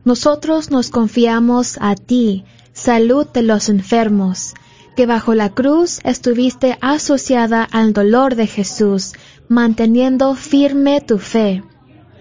[0.05, 2.43] Nosotros nos confiamos a ti,
[2.73, 4.53] salud de los enfermos,
[4.97, 9.13] que bajo la cruz estuviste asociada al dolor de Jesús,
[9.47, 11.63] manteniendo firme tu fe.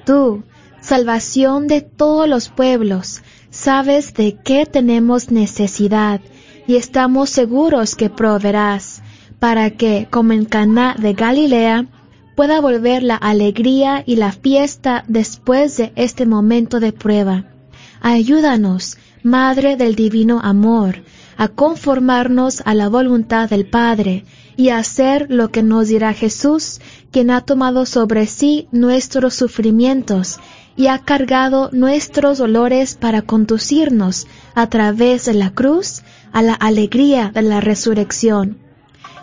[0.06, 0.44] Tú,
[0.80, 6.20] salvación de todos los pueblos, sabes de qué tenemos necesidad
[6.68, 9.02] y estamos seguros que proveerás,
[9.40, 11.86] para que, como en Caná de Galilea,
[12.36, 17.51] pueda volver la alegría y la fiesta después de este momento de prueba.
[18.04, 21.04] Ayúdanos, Madre del Divino Amor,
[21.36, 24.24] a conformarnos a la voluntad del Padre
[24.56, 26.80] y a hacer lo que nos dirá Jesús,
[27.12, 30.40] quien ha tomado sobre sí nuestros sufrimientos
[30.74, 34.26] y ha cargado nuestros dolores para conducirnos
[34.56, 36.02] a través de la cruz
[36.32, 38.58] a la alegría de la resurrección.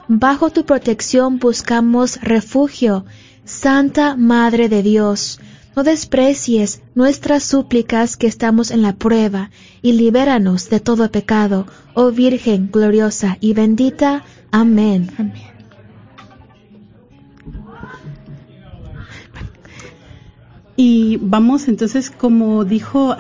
[0.08, 3.04] Bajo tu protección buscamos refugio,
[3.44, 5.42] Santa Madre de Dios.
[5.76, 9.50] No desprecies nuestras súplicas que estamos en la prueba,
[9.82, 14.24] y libéranos de todo pecado, oh Virgen gloriosa y bendita.
[14.52, 15.10] Amén.
[20.76, 23.16] Y vamos entonces, como dijo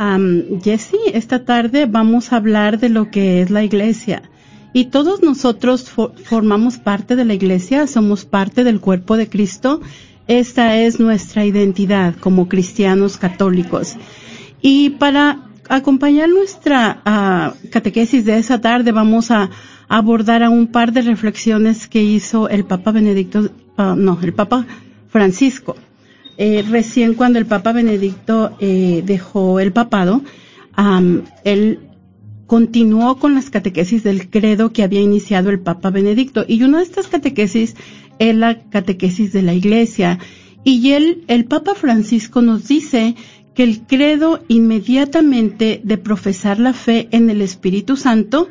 [0.63, 4.23] Jesse, esta tarde vamos a hablar de lo que es la iglesia.
[4.71, 9.81] Y todos nosotros fo- formamos parte de la iglesia, somos parte del cuerpo de Cristo.
[10.29, 13.95] Esta es nuestra identidad como cristianos católicos.
[14.61, 19.49] Y para acompañar nuestra ah, catequesis de esa tarde vamos a,
[19.87, 24.67] abordara un par de reflexiones que hizo el Papa Benedicto, ah, no, el Papa
[25.07, 25.75] Francisco.
[26.37, 30.21] Eh, recién cuando el Papa Benedicto eh, dejó el papado,
[31.43, 31.79] él
[32.45, 36.45] continuó con las catequesis del credo que había iniciado el Papa Benedicto.
[36.47, 37.75] Y una de estas catequesis
[38.19, 40.19] es la catequesis de la Iglesia.
[40.63, 43.15] Y él, el Papa Francisco nos dice
[43.55, 48.47] que el credo inmediatamente de profesar la fe en el Espíritu Santo,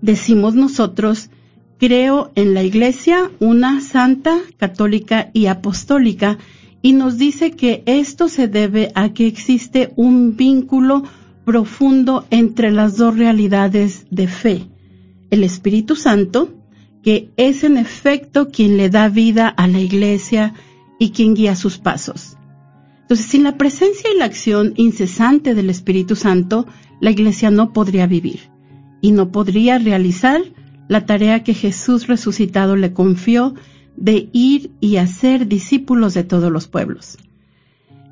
[0.00, 1.30] decimos nosotros,
[1.78, 6.38] creo en la Iglesia, una santa, católica y apostólica,
[6.82, 11.02] y nos dice que esto se debe a que existe un vínculo
[11.44, 14.66] profundo entre las dos realidades de fe.
[15.30, 16.54] El Espíritu Santo,
[17.06, 20.54] que es en efecto quien le da vida a la Iglesia
[20.98, 22.36] y quien guía sus pasos.
[23.02, 26.66] Entonces, sin la presencia y la acción incesante del Espíritu Santo,
[27.00, 28.50] la Iglesia no podría vivir
[29.00, 30.40] y no podría realizar
[30.88, 33.54] la tarea que Jesús resucitado le confió
[33.96, 37.18] de ir y hacer discípulos de todos los pueblos.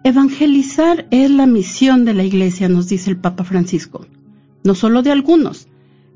[0.04, 4.06] Evangelizar es la misión de la Iglesia, nos dice el Papa Francisco,
[4.62, 5.66] no solo de algunos,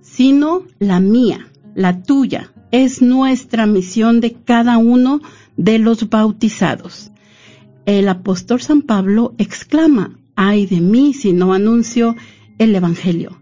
[0.00, 5.20] sino la mía, la tuya, es nuestra misión de cada uno
[5.56, 7.11] de los bautizados
[7.88, 12.17] el apóstol San Pablo exclama, ay de mí si no anuncio
[12.59, 13.41] el Evangelio.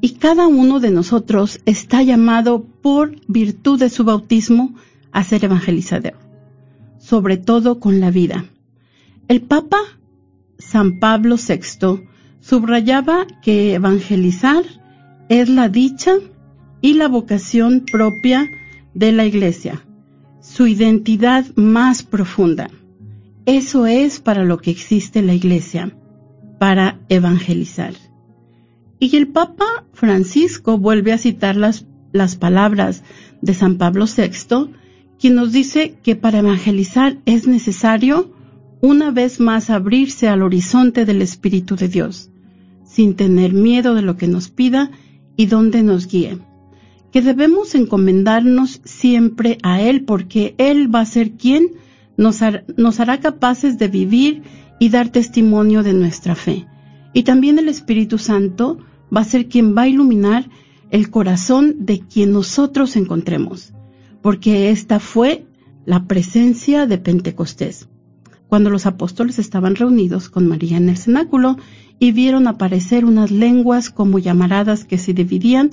[0.00, 4.76] Y cada uno de nosotros está llamado por virtud de su bautismo
[5.10, 6.14] a ser evangelizador,
[7.00, 8.44] sobre todo con la vida.
[9.26, 9.80] El Papa
[10.58, 12.08] San Pablo VI
[12.38, 14.62] subrayaba que evangelizar
[15.28, 16.12] es la dicha
[16.80, 18.48] y la vocación propia
[18.94, 19.84] de la Iglesia,
[20.40, 22.70] su identidad más profunda.
[23.46, 25.96] Eso es para lo que existe la Iglesia,
[26.58, 27.94] para evangelizar.
[28.98, 33.02] Y el Papa Francisco vuelve a citar las, las palabras
[33.40, 34.72] de San Pablo VI,
[35.18, 38.32] quien nos dice que para evangelizar es necesario
[38.82, 42.30] una vez más abrirse al horizonte del Espíritu de Dios,
[42.84, 44.90] sin tener miedo de lo que nos pida
[45.36, 46.38] y donde nos guíe.
[47.12, 51.70] Que debemos encomendarnos siempre a Él porque Él va a ser quien
[52.16, 54.42] nos, hará capaces de vivir
[54.78, 56.66] y dar testimonio de nuestra fe.
[57.14, 58.78] Y también el Espíritu Santo
[59.14, 60.48] va a ser quien va a iluminar
[60.90, 63.72] el corazón de quien nosotros encontremos,
[64.22, 65.46] porque esta fue
[65.86, 67.88] la presencia de Pentecostés,
[68.48, 71.56] cuando los apóstoles estaban reunidos con María en el cenáculo
[71.98, 75.70] y vieron aparecer unas lenguas como llamaradas que se dividían,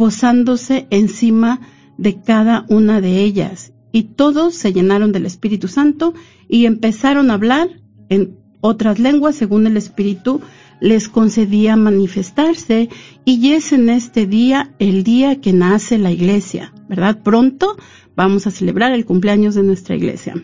[0.00, 1.60] posándose encima
[1.98, 6.14] de cada una de ellas, y todos se llenaron del Espíritu Santo
[6.48, 7.68] y empezaron a hablar
[8.08, 10.40] en otras lenguas según el Espíritu
[10.80, 12.88] les concedía manifestarse
[13.26, 17.22] y es en este día el día que nace la iglesia, ¿verdad?
[17.22, 17.76] Pronto
[18.16, 20.42] vamos a celebrar el cumpleaños de nuestra iglesia.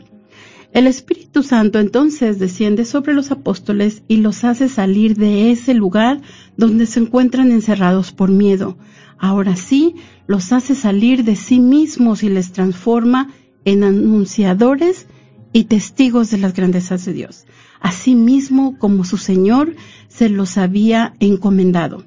[0.74, 6.20] El Espíritu Santo entonces desciende sobre los apóstoles y los hace salir de ese lugar
[6.58, 8.76] donde se encuentran encerrados por miedo.
[9.18, 9.96] Ahora sí,
[10.26, 13.28] los hace salir de sí mismos y les transforma
[13.64, 15.06] en anunciadores
[15.52, 17.46] y testigos de las grandezas de Dios,
[17.80, 19.74] así mismo como su Señor
[20.08, 22.04] se los había encomendado.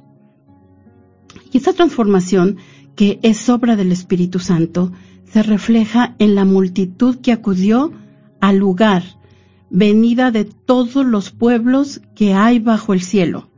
[1.51, 2.57] Y esta transformación,
[2.95, 4.91] que es obra del Espíritu Santo,
[5.25, 7.91] se refleja en la multitud que acudió
[8.39, 9.03] al lugar,
[9.71, 13.49] venida de todos los pueblos que hay bajo el cielo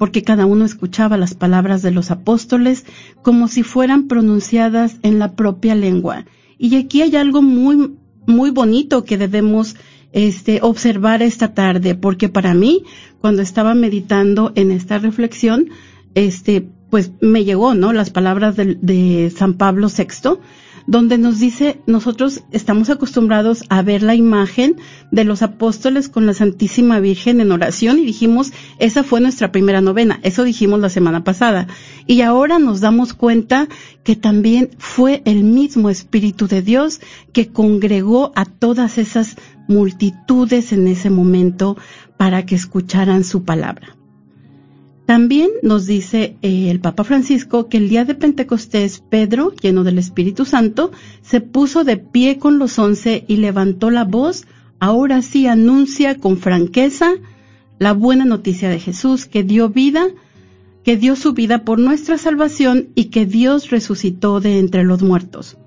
[0.00, 2.86] porque cada uno escuchaba las palabras de los apóstoles
[3.20, 6.24] como si fueran pronunciadas en la propia lengua.
[6.56, 9.76] Y aquí hay algo muy, muy bonito que debemos
[10.12, 12.84] este, observar esta tarde, porque para mí,
[13.20, 15.68] cuando estaba meditando en esta reflexión,
[16.14, 17.92] este, pues me llegó, ¿no?
[17.92, 20.38] Las palabras de, de San Pablo VI,
[20.90, 24.74] donde nos dice, nosotros estamos acostumbrados a ver la imagen
[25.12, 29.80] de los apóstoles con la Santísima Virgen en oración y dijimos, esa fue nuestra primera
[29.80, 31.68] novena, eso dijimos la semana pasada.
[32.08, 33.68] Y ahora nos damos cuenta
[34.02, 37.00] que también fue el mismo Espíritu de Dios
[37.32, 39.36] que congregó a todas esas
[39.68, 41.76] multitudes en ese momento
[42.16, 43.99] para que escucharan su palabra.
[45.10, 49.98] También nos dice eh, el Papa Francisco que el día de Pentecostés, Pedro, lleno del
[49.98, 54.46] Espíritu Santo, se puso de pie con los once y levantó la voz,
[54.78, 57.14] ahora sí anuncia con franqueza
[57.80, 60.06] la buena noticia de Jesús, que dio vida,
[60.84, 65.58] que dio su vida por nuestra salvación y que Dios resucitó de entre los muertos.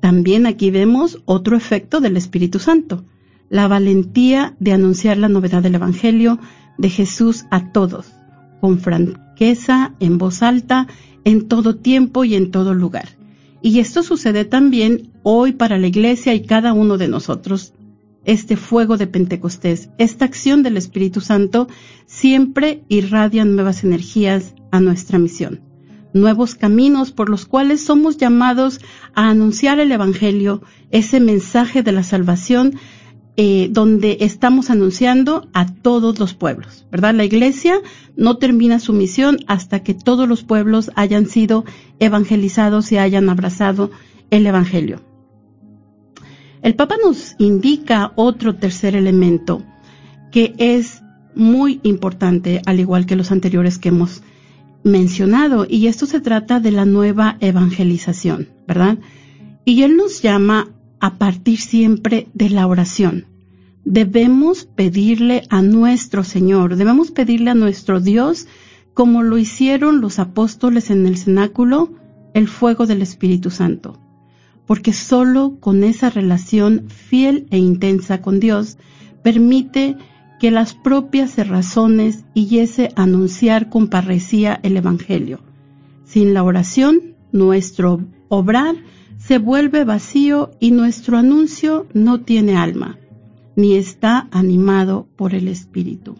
[0.00, 3.04] También aquí vemos otro efecto del Espíritu Santo,
[3.50, 6.38] la valentía de anunciar la novedad del Evangelio
[6.78, 8.15] de Jesús a todos
[8.60, 10.86] con franqueza, en voz alta,
[11.24, 13.08] en todo tiempo y en todo lugar.
[13.62, 17.72] Y esto sucede también hoy para la iglesia y cada uno de nosotros.
[18.24, 21.68] Este fuego de Pentecostés, esta acción del Espíritu Santo,
[22.06, 25.60] siempre irradia nuevas energías a nuestra misión,
[26.12, 28.80] nuevos caminos por los cuales somos llamados
[29.14, 32.74] a anunciar el Evangelio, ese mensaje de la salvación
[33.38, 37.14] eh, donde estamos anunciando a todos los pueblos, ¿verdad?
[37.14, 37.80] La iglesia
[38.16, 41.64] no termina su misión hasta que todos los pueblos hayan sido
[41.98, 43.90] evangelizados y hayan abrazado
[44.30, 45.02] el Evangelio.
[46.62, 49.62] El Papa nos indica otro tercer elemento
[50.32, 51.02] que es
[51.34, 54.22] muy importante, al igual que los anteriores que hemos
[54.82, 58.98] mencionado, y esto se trata de la nueva evangelización, ¿verdad?
[59.64, 60.68] Y él nos llama
[61.06, 63.26] a partir siempre de la oración.
[63.84, 68.48] Debemos pedirle a nuestro Señor, debemos pedirle a nuestro Dios,
[68.92, 71.92] como lo hicieron los apóstoles en el cenáculo,
[72.34, 74.00] el fuego del Espíritu Santo.
[74.66, 78.76] Porque solo con esa relación fiel e intensa con Dios
[79.22, 79.96] permite
[80.40, 85.38] que las propias razones y ese anunciar con parresía el Evangelio.
[86.04, 88.74] Sin la oración, nuestro obrar
[89.26, 92.96] se vuelve vacío y nuestro anuncio no tiene alma,
[93.56, 96.14] ni está animado por el Espíritu.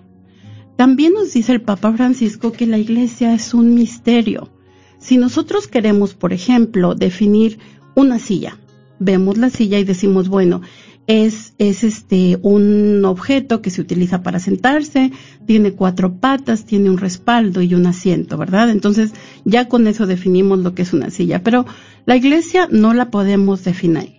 [0.77, 4.51] También nos dice el Papa Francisco que la Iglesia es un misterio.
[4.99, 7.61] Si nosotros queremos, por ejemplo, definir
[7.95, 8.59] una silla,
[8.99, 10.63] vemos la silla y decimos, bueno,
[11.07, 15.13] es, es este, un objeto que se utiliza para sentarse,
[15.47, 18.71] tiene cuatro patas, tiene un respaldo y un asiento, ¿verdad?
[18.71, 19.13] Entonces,
[19.45, 21.43] ya con eso definimos lo que es una silla.
[21.43, 21.67] Pero
[22.07, 24.17] la iglesia no la podemos definir.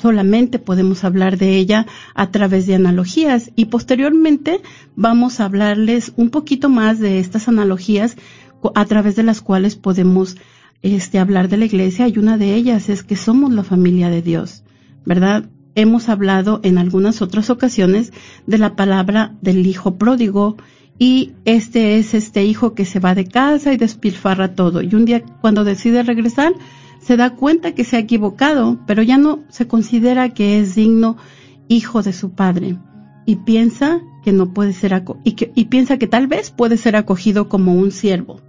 [0.00, 4.60] Solamente podemos hablar de ella a través de analogías y posteriormente
[4.94, 8.16] vamos a hablarles un poquito más de estas analogías
[8.76, 10.36] a través de las cuales podemos
[10.82, 14.22] este, hablar de la iglesia y una de ellas es que somos la familia de
[14.22, 14.62] Dios,
[15.04, 15.50] ¿verdad?
[15.74, 18.12] Hemos hablado en algunas otras ocasiones
[18.46, 20.56] de la palabra del hijo pródigo
[20.98, 24.82] y este es este hijo que se va de casa y despilfarra todo.
[24.82, 26.52] Y un día cuando decide regresar
[27.00, 31.16] se da cuenta que se ha equivocado, pero ya no se considera que es digno
[31.68, 32.76] hijo de su padre.
[33.24, 37.48] Y piensa que no puede ser y, y piensa que tal vez puede ser acogido
[37.48, 38.40] como un siervo.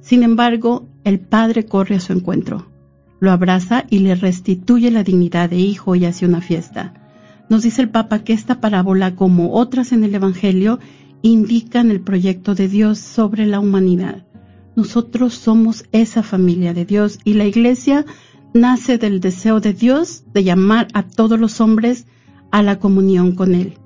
[0.00, 2.73] Sin embargo, el padre corre a su encuentro
[3.20, 6.94] lo abraza y le restituye la dignidad de hijo y hace una fiesta.
[7.48, 10.78] Nos dice el Papa que esta parábola, como otras en el Evangelio,
[11.22, 14.26] indican el proyecto de Dios sobre la humanidad.
[14.76, 18.04] Nosotros somos esa familia de Dios y la Iglesia
[18.52, 22.06] nace del deseo de Dios de llamar a todos los hombres
[22.50, 23.78] a la comunión con Él,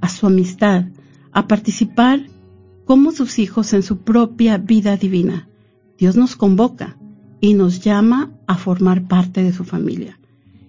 [0.00, 0.86] a su amistad,
[1.32, 2.26] a participar
[2.84, 5.48] como sus hijos en su propia vida divina.
[5.98, 6.96] Dios nos convoca,
[7.40, 10.18] y nos llama a formar parte de su familia.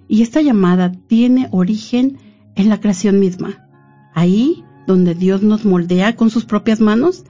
[0.07, 2.17] Y esta llamada tiene origen
[2.55, 3.67] en la creación misma.
[4.13, 7.25] Ahí donde Dios nos moldea con sus propias manos,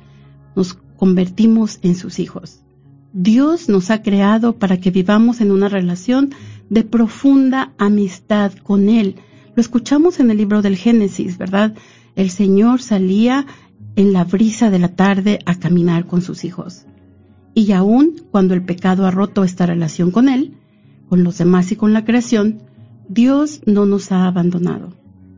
[0.55, 2.61] nos convertimos en sus hijos.
[3.13, 6.31] Dios nos ha creado para que vivamos en una relación
[6.69, 9.15] de profunda amistad con Él.
[9.55, 11.73] Lo escuchamos en el libro del Génesis, ¿verdad?
[12.15, 13.47] El Señor salía
[13.95, 16.85] en la brisa de la tarde a caminar con sus hijos.
[17.57, 20.53] Y aun cuando el pecado ha roto esta relación con Él,
[21.09, 22.59] con los demás y con la creación,
[23.09, 24.93] Dios no nos ha abandonado.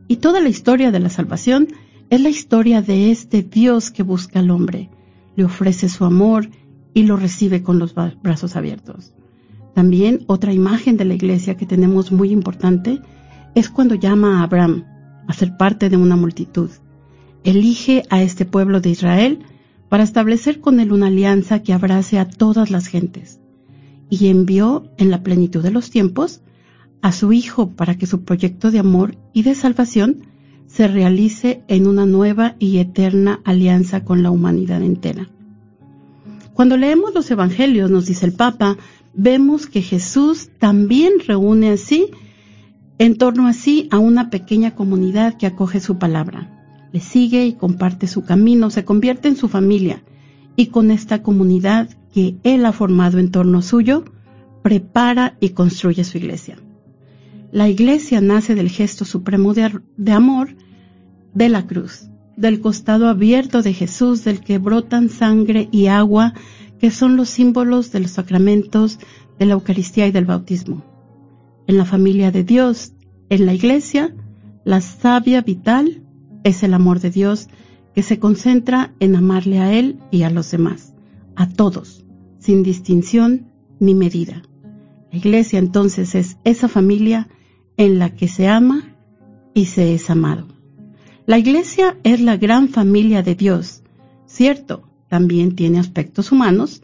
[0.06, 1.68] Y toda la historia de la salvación
[2.10, 4.90] es la historia de este Dios que busca al hombre,
[5.34, 6.50] le ofrece su amor
[6.92, 9.14] y lo recibe con los brazos abiertos.
[9.74, 13.00] También otra imagen de la iglesia que tenemos muy importante
[13.54, 14.84] es cuando llama a Abraham
[15.26, 16.68] a ser parte de una multitud.
[17.44, 19.38] Elige a este pueblo de Israel
[19.90, 23.40] para establecer con él una alianza que abrace a todas las gentes,
[24.08, 26.40] y envió en la plenitud de los tiempos
[27.02, 30.28] a su Hijo para que su proyecto de amor y de salvación
[30.68, 35.28] se realice en una nueva y eterna alianza con la humanidad entera.
[36.54, 38.76] Cuando leemos los Evangelios, nos dice el Papa,
[39.12, 42.10] vemos que Jesús también reúne así,
[42.98, 46.59] en torno a sí, a una pequeña comunidad que acoge su palabra
[46.92, 50.02] le sigue y comparte su camino, se convierte en su familia
[50.56, 54.04] y con esta comunidad que él ha formado en torno suyo,
[54.62, 56.58] prepara y construye su iglesia.
[57.52, 60.54] La iglesia nace del gesto supremo de, amor
[61.34, 66.34] de la cruz, del costado abierto de Jesús, del que brotan sangre y agua,
[66.78, 68.98] que son los símbolos de los sacramentos
[69.38, 70.84] de la Eucaristía y del bautismo.
[71.66, 72.92] En la familia de Dios,
[73.30, 74.14] en la iglesia,
[74.64, 76.02] la savia vital
[76.44, 77.48] es el amor de Dios
[77.94, 80.94] que se concentra en amarle a Él y a los demás,
[81.36, 82.04] a todos,
[82.38, 84.42] sin distinción ni medida.
[85.10, 87.28] La iglesia entonces es esa familia
[87.76, 88.96] en la que se ama
[89.54, 90.48] y se es amado.
[91.26, 93.82] La iglesia es la gran familia de Dios,
[94.26, 96.82] cierto, también tiene aspectos humanos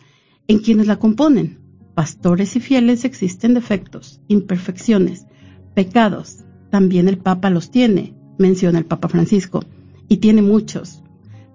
[0.48, 1.60] en quienes la componen.
[1.94, 5.26] Pastores y fieles existen defectos, imperfecciones,
[5.75, 6.44] pecados.
[6.70, 9.64] También el Papa los tiene, menciona el Papa Francisco,
[10.08, 11.02] y tiene muchos.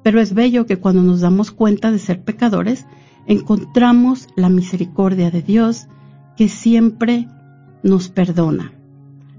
[0.03, 2.85] Pero es bello que cuando nos damos cuenta de ser pecadores,
[3.27, 5.88] encontramos la misericordia de Dios
[6.35, 7.27] que siempre
[7.83, 8.73] nos perdona.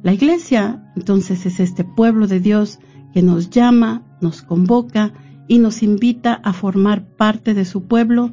[0.02, 2.78] La iglesia entonces es este pueblo de Dios
[3.12, 5.12] que nos llama, nos convoca
[5.49, 8.32] y nos invita a formar parte de su pueblo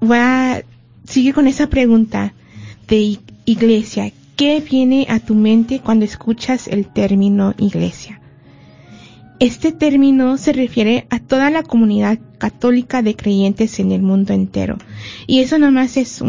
[0.00, 0.62] voy a
[1.04, 2.34] seguir con esa pregunta
[2.88, 4.12] de Iglesia.
[4.36, 8.20] ¿Qué viene a tu mente cuando escuchas el término iglesia?
[9.38, 14.78] Este término se refiere a toda la comunidad católica de creyentes en el mundo entero.
[15.26, 16.22] Y eso nomás es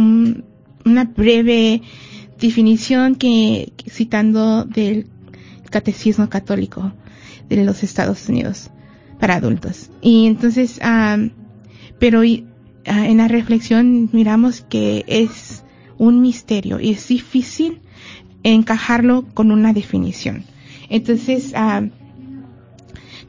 [0.86, 1.82] una breve
[2.40, 5.08] definición que, citando del
[5.70, 6.94] catecismo católico
[7.50, 8.70] de los Estados Unidos
[9.20, 9.90] para adultos.
[10.02, 10.80] Y entonces,
[12.00, 15.64] pero ah, en la reflexión miramos que es
[15.98, 17.80] un misterio y es difícil
[18.44, 20.44] encajarlo con una definición.
[20.90, 21.84] Entonces, ah,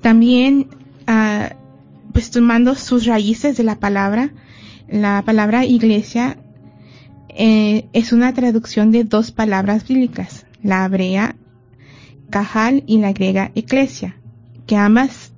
[0.00, 0.68] también,
[1.06, 1.54] ah,
[2.12, 4.32] pues tomando sus raíces de la palabra,
[4.88, 6.38] la palabra iglesia
[7.34, 11.36] eh, es una traducción de dos palabras bíblicas, la hebrea
[12.30, 14.16] cajal y la griega eclesia,
[14.66, 15.32] que ambas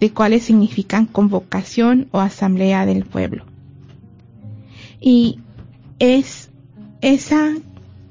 [0.00, 3.44] de cuales significan convocación o asamblea del pueblo.
[5.00, 5.38] Y
[5.98, 6.50] es
[7.00, 7.54] esa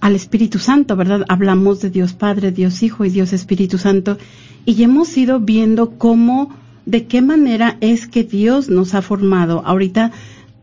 [0.00, 1.24] al Espíritu Santo, ¿verdad?
[1.28, 4.18] Hablamos de Dios Padre, Dios Hijo y Dios Espíritu Santo.
[4.66, 6.54] Y hemos ido viendo cómo
[6.84, 9.62] de qué manera es que Dios nos ha formado.
[9.64, 10.12] Ahorita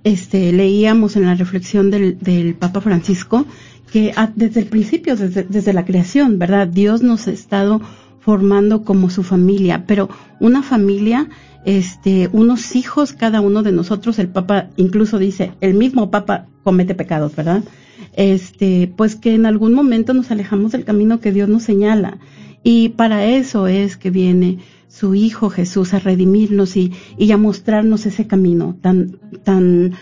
[0.04, 3.48] este, leíamos en la reflexión del, del Papa Francisco
[3.96, 6.68] que desde el principio, desde, desde la creación, ¿verdad?
[6.68, 7.80] Dios nos ha estado
[8.20, 10.10] formando como su familia, pero
[10.42, 11.30] una familia,
[11.64, 16.94] este, unos hijos cada uno de nosotros, el Papa incluso dice, el mismo Papa comete
[16.94, 17.64] pecados, ¿verdad?
[18.12, 22.18] Este, pues que en algún momento nos alejamos del camino que Dios nos señala.
[22.64, 24.58] Y para eso es que viene
[24.90, 29.96] su Hijo Jesús a redimirnos y, y a mostrarnos ese camino tan, tan,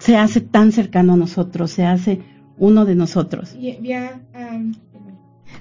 [0.00, 2.20] se hace tan cercano a nosotros, se hace
[2.58, 3.54] uno de nosotros.
[3.60, 4.18] Ya,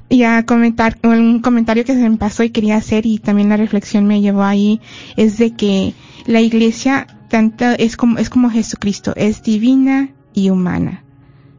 [0.09, 4.07] ya comentar un comentario que se me pasó y quería hacer y también la reflexión
[4.07, 4.81] me llevó ahí
[5.17, 5.93] es de que
[6.25, 11.03] la iglesia tanto es como es como Jesucristo es divina y humana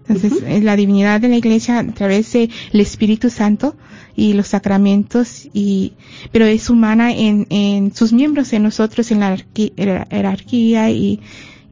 [0.09, 3.77] entonces la divinidad de la iglesia a través del Espíritu Santo
[4.17, 5.93] y los sacramentos y
[6.33, 9.37] pero es humana en, en sus miembros en nosotros en la
[10.11, 11.21] jerarquía y,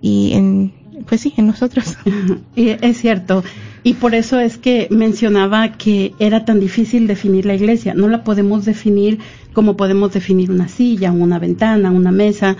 [0.01, 1.97] y en pues sí en nosotros
[2.57, 3.45] es cierto
[3.83, 7.95] y por eso es que mencionaba que era tan difícil definir la iglesia.
[7.95, 9.19] No la podemos definir
[9.53, 12.57] como podemos definir una silla, una ventana, una mesa,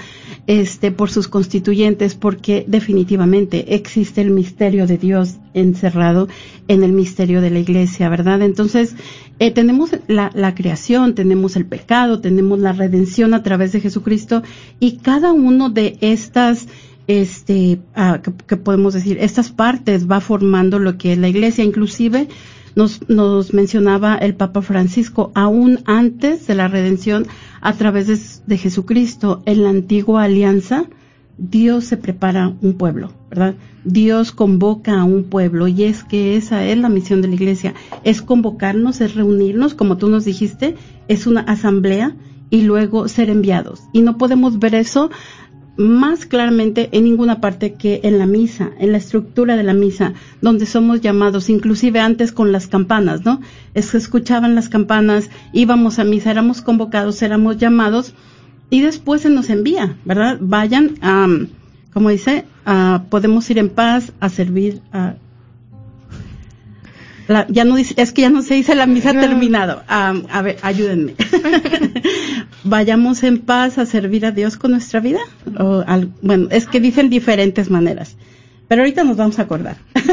[0.47, 6.29] este, por sus constituyentes, porque definitivamente existe el misterio de Dios encerrado
[6.67, 8.43] en el misterio de la iglesia, ¿verdad?
[8.43, 8.97] Entonces,
[9.39, 14.43] eh, tenemos la, la creación, tenemos el pecado, tenemos la redención a través de Jesucristo
[14.81, 16.69] y cada uno de estas
[17.09, 21.65] este, ah, que, podemos decir, estas partes va formando lo que es la iglesia.
[21.65, 22.29] Inclusive
[22.77, 27.27] nos, nos mencionaba el Papa Francisco, aún antes de la redención
[27.61, 30.85] a través de, de Jesucristo, en la antigua alianza,
[31.39, 33.55] Dios se prepara un pueblo, ¿verdad?
[33.85, 37.75] Dios convoca a un pueblo y es que esa es la misión de la iglesia,
[38.05, 42.17] es convocarnos, es reunirnos, como tú nos dijiste, es una asamblea
[42.51, 43.83] y luego ser enviados.
[43.93, 45.11] Y no podemos ver eso
[45.79, 50.13] más claramente en ninguna parte que en la misa, en la estructura de la misa,
[50.43, 53.41] donde somos llamados, inclusive antes con las campanas, ¿no?
[53.75, 58.13] Es que escuchaban las campanas, íbamos a misa, éramos convocados, éramos llamados,
[58.71, 60.39] y después se nos envía, ¿verdad?
[60.41, 61.29] Vayan, a,
[61.93, 62.45] como dice,
[63.09, 65.15] podemos ir en paz a servir a
[67.49, 69.83] ya no dice, es que ya no se dice la misa terminado.
[69.89, 71.15] a ver, ayúdenme.
[72.65, 75.21] Vayamos en paz a servir a Dios con nuestra vida.
[75.59, 75.85] O
[76.23, 78.17] bueno, es que dicen diferentes maneras.
[78.67, 79.77] Pero ahorita nos vamos a acordar.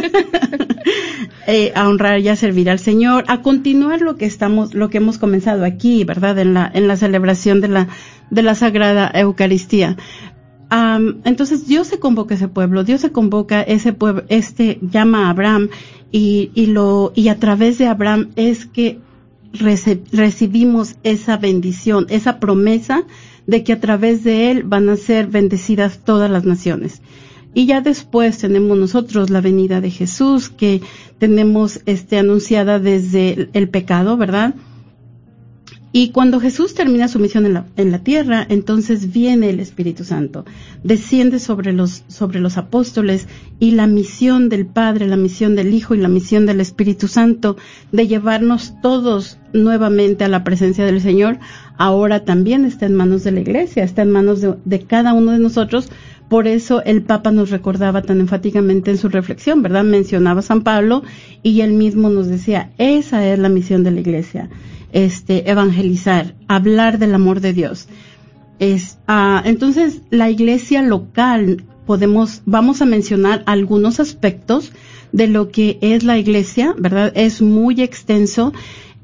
[1.47, 4.97] Eh, a honrar y a servir al Señor, a continuar lo que estamos, lo que
[4.97, 6.39] hemos comenzado aquí, ¿verdad?
[6.39, 7.87] En la, en la celebración de la,
[8.31, 9.95] de la Sagrada Eucaristía
[11.23, 15.27] entonces Dios se convoca a ese pueblo, Dios se convoca a ese pueblo, este llama
[15.27, 15.69] a Abraham
[16.15, 18.99] y, y lo y a través de Abraham es que
[19.51, 23.03] recibimos esa bendición, esa promesa
[23.47, 27.01] de que a través de él van a ser bendecidas todas las naciones.
[27.53, 30.79] Y ya después tenemos nosotros la venida de Jesús que
[31.19, 34.55] tenemos este anunciada desde el pecado, ¿verdad?
[35.97, 40.03] Y cuando Jesús termina su misión en la, en la, tierra, entonces viene el Espíritu
[40.03, 40.43] Santo,
[40.83, 43.29] desciende sobre los, sobre los apóstoles
[43.61, 47.55] y la misión del Padre, la misión del Hijo y la misión del Espíritu Santo
[47.93, 51.39] de llevarnos todos nuevamente a la presencia del Señor,
[51.77, 55.31] ahora también está en manos de la Iglesia, está en manos de, de cada uno
[55.31, 55.89] de nosotros.
[56.27, 59.85] Por eso el Papa nos recordaba tan enfáticamente en su reflexión, ¿verdad?
[59.85, 61.03] Mencionaba a San Pablo
[61.41, 64.49] y él mismo nos decía, esa es la misión de la Iglesia
[64.95, 67.89] este, evangelizar, hablar del amor de Dios.
[69.07, 74.71] Ah, entonces, la iglesia local, podemos, vamos a mencionar algunos aspectos
[75.11, 77.11] de lo que es la iglesia, ¿verdad?
[77.13, 78.53] Es muy extenso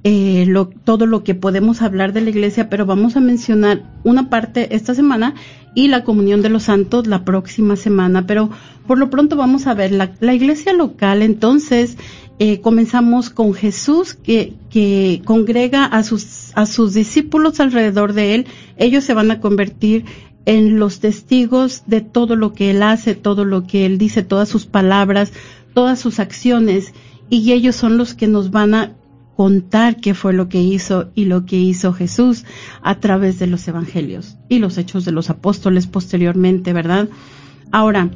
[0.06, 4.30] eh, lo, todo lo que podemos hablar de la iglesia, pero vamos a mencionar una
[4.30, 5.36] parte esta semana
[5.76, 8.26] y la comunión de los santos la próxima semana.
[8.26, 8.50] Pero
[8.88, 11.98] por lo pronto vamos a ver la iglesia local, entonces
[12.44, 18.48] eh, comenzamos con Jesús que, que congrega a sus, a sus discípulos alrededor de él.
[18.78, 20.06] Ellos se van a convertir
[20.46, 24.50] en los testigos de todo lo que él hace, todo lo que él dice, todas
[24.50, 25.34] sus palabras,
[25.76, 26.96] todas sus acciones.
[27.30, 28.96] Y ellos son los que nos van a
[29.36, 32.46] contar qué fue lo que hizo y lo que hizo Jesús
[32.82, 37.08] a través de los evangelios y los hechos de los apóstoles posteriormente, ¿verdad?
[37.72, 38.10] Ahora,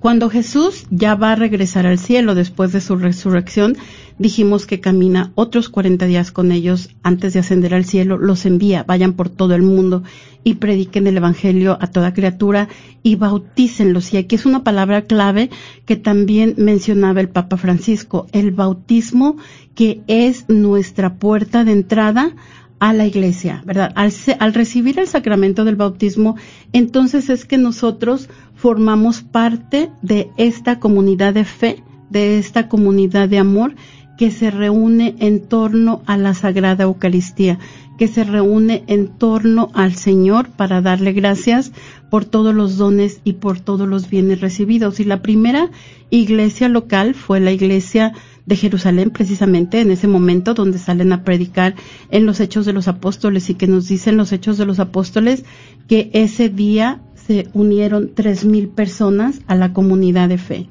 [0.00, 3.76] cuando Jesús ya va a regresar al cielo después de su resurrección,
[4.18, 8.82] dijimos que camina otros 40 días con ellos antes de ascender al cielo, los envía,
[8.82, 10.02] vayan por todo el mundo
[10.42, 12.68] y prediquen el Evangelio a toda criatura
[13.02, 14.14] y bautícenlos.
[14.14, 15.50] Y aquí es una palabra clave
[15.84, 19.36] que también mencionaba el Papa Francisco, el bautismo
[19.74, 22.34] que es nuestra puerta de entrada
[22.80, 23.92] a la iglesia, ¿verdad?
[23.94, 26.36] Al, al, recibir el sacramento del bautismo,
[26.72, 33.38] entonces es que nosotros formamos parte de esta comunidad de fe, de esta comunidad de
[33.38, 33.74] amor
[34.20, 37.58] que se reúne en torno a la Sagrada Eucaristía,
[37.98, 41.72] que se reúne en torno al Señor para darle gracias
[42.10, 45.00] por todos los dones y por todos los bienes recibidos.
[45.00, 45.70] Y la primera
[46.10, 48.12] iglesia local fue la iglesia
[48.46, 51.74] de Jerusalén, precisamente en ese momento donde salen a predicar
[52.10, 55.44] en los Hechos de los Apóstoles y que nos dicen los Hechos de los Apóstoles
[55.88, 60.68] que ese día se unieron tres mil personas a la comunidad de fe.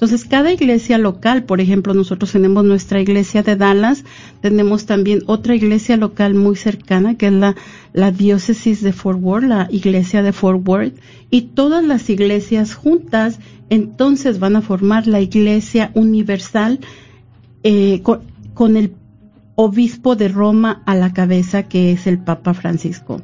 [0.00, 4.02] Entonces, cada iglesia local, por ejemplo, nosotros tenemos nuestra iglesia de Dallas,
[4.40, 7.54] tenemos también otra iglesia local muy cercana, que es la,
[7.92, 10.98] la diócesis de Fort Worth, la iglesia de Fort Worth,
[11.30, 16.80] y todas las iglesias juntas, entonces van a formar la iglesia universal
[17.62, 18.94] eh, con, el
[19.54, 23.20] obispo de Roma a la cabeza, que es el Papa Francisco.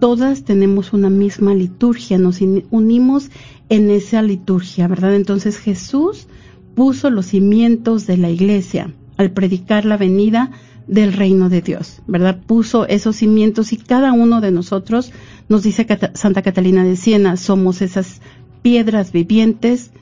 [0.00, 2.40] Todas tenemos una misma liturgia, nos
[2.70, 3.30] unimos
[3.68, 5.14] en esa liturgia, ¿verdad?
[5.14, 6.26] Entonces Jesús
[6.74, 10.50] puso los cimientos de la iglesia al predicar la venida
[10.86, 12.40] del reino de Dios, ¿verdad?
[12.46, 15.12] Puso esos cimientos y cada uno de nosotros,
[15.48, 18.20] nos dice Santa Catalina de Siena, somos esas
[18.62, 19.92] piedras vivientes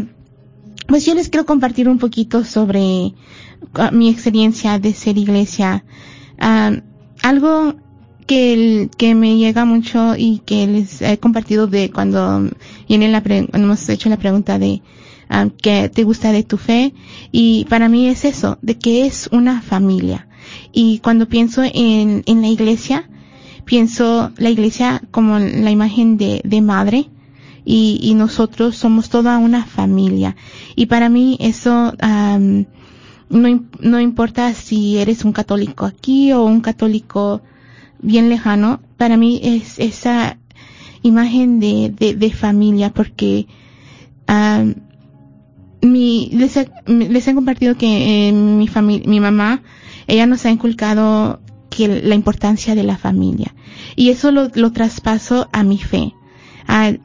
[0.87, 3.13] pues yo les quiero compartir un poquito sobre
[3.73, 5.83] ah, mi experiencia de ser iglesia.
[6.39, 6.71] Ah,
[7.21, 7.75] algo
[8.25, 12.49] que, que me llega mucho y que les he compartido de cuando
[12.87, 14.81] viene la hemos hecho la pregunta de
[15.61, 16.93] qué te gusta de tu fe
[17.31, 20.27] y para mí es eso, de que es una familia.
[20.71, 23.09] Y cuando pienso en, en la iglesia,
[23.65, 27.09] pienso la iglesia como la imagen de, de madre,
[27.69, 30.37] y, y nosotros somos toda una familia.
[30.77, 31.93] Y para mí eso
[33.29, 37.41] no, no importa si eres un católico aquí o un católico
[37.99, 40.37] bien lejano, para mí es esa
[41.01, 43.47] imagen de, de, de familia porque
[45.81, 49.61] mi, les, he, les he compartido que mi familia, mi mamá,
[50.07, 53.53] ella nos ha inculcado que la importancia de la familia.
[53.97, 56.13] Y eso lo, lo traspaso a mi fe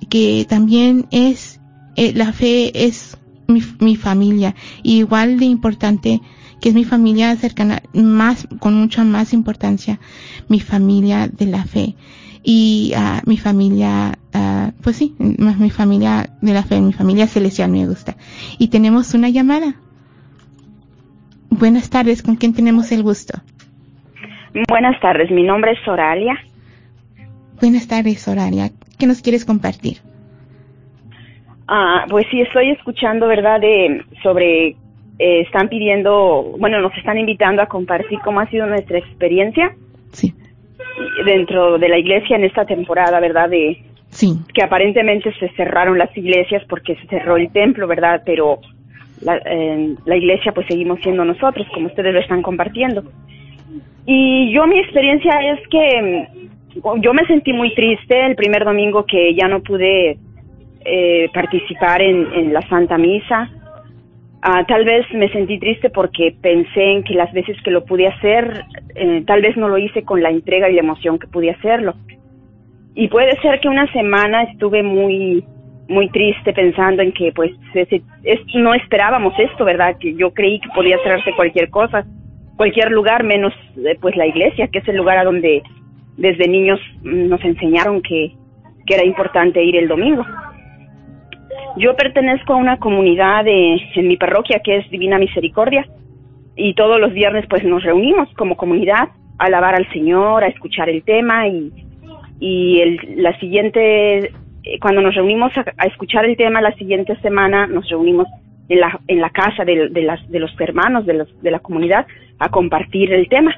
[0.08, 1.60] que también es,
[1.96, 6.20] eh, la fe es mi, mi familia, igual de importante
[6.62, 9.98] que es mi familia cercana, más, con mucha más importancia,
[10.48, 11.96] mi familia de la fe.
[12.44, 17.26] Y uh, mi familia, uh, pues sí, más mi familia de la fe, mi familia
[17.26, 18.16] celestial me gusta.
[18.58, 19.74] Y tenemos una llamada.
[21.50, 23.40] Buenas tardes, ¿con quién tenemos el gusto?
[24.68, 26.38] Buenas tardes, mi nombre es Soralia.
[27.60, 28.70] Buenas tardes, Soralia.
[29.02, 29.96] ¿Qué nos quieres compartir?
[31.66, 33.60] Ah, pues sí, estoy escuchando, ¿verdad?
[33.60, 34.76] De, sobre,
[35.18, 39.74] eh, están pidiendo, bueno, nos están invitando a compartir cómo ha sido nuestra experiencia.
[40.12, 40.32] Sí.
[41.26, 43.50] Dentro de la iglesia en esta temporada, ¿verdad?
[43.50, 44.38] De, sí.
[44.54, 48.22] Que aparentemente se cerraron las iglesias porque se cerró el templo, ¿verdad?
[48.24, 48.60] Pero
[49.20, 49.36] la,
[50.04, 53.02] la iglesia pues seguimos siendo nosotros, como ustedes lo están compartiendo.
[54.06, 56.51] Y yo mi experiencia es que
[57.00, 60.18] yo me sentí muy triste el primer domingo que ya no pude
[60.84, 63.50] eh, participar en, la Santa Misa.
[64.42, 68.08] Ah, tal vez me sentí triste porque pensé en que las veces que lo pude
[68.08, 71.50] hacer, eh, tal vez no lo hice con la entrega y la emoción que pude
[71.50, 71.94] hacerlo.
[72.94, 75.44] Y puede ser que una semana estuve muy
[75.88, 77.52] muy triste pensando en que pues
[78.54, 79.96] no esperábamos esto, ¿verdad?
[79.98, 82.04] Que yo creí que podía cerrarse cualquier cosa,
[82.56, 85.62] cualquier lugar menos eh, pues la iglesia, que es el lugar a donde
[86.16, 88.34] desde niños nos enseñaron que,
[88.86, 90.22] era importante ir el domingo.
[91.78, 95.88] Yo pertenezco a una comunidad de, en mi parroquia que es Divina Misericordia
[96.56, 100.90] y todos los viernes pues nos reunimos como comunidad a alabar al Señor, a escuchar
[100.90, 101.72] el tema y,
[102.38, 107.16] y el, la siguiente, eh, cuando nos reunimos a, a, escuchar el tema, la siguiente
[107.22, 108.26] semana nos reunimos
[108.68, 111.60] en la, en la casa de, de, las, de los hermanos de, los, de la
[111.60, 112.06] comunidad
[112.38, 113.54] a compartir el tema.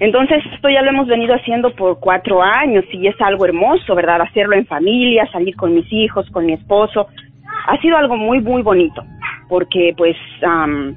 [0.00, 4.20] Entonces, esto ya lo hemos venido haciendo por cuatro años y es algo hermoso, ¿verdad?
[4.20, 7.08] Hacerlo en familia, salir con mis hijos, con mi esposo.
[7.66, 9.02] Ha sido algo muy, muy bonito,
[9.48, 10.94] porque pues um,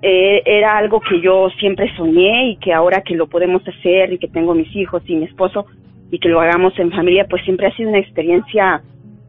[0.00, 4.18] eh, era algo que yo siempre soñé y que ahora que lo podemos hacer y
[4.18, 5.66] que tengo mis hijos y mi esposo
[6.10, 8.82] y que lo hagamos en familia, pues siempre ha sido una experiencia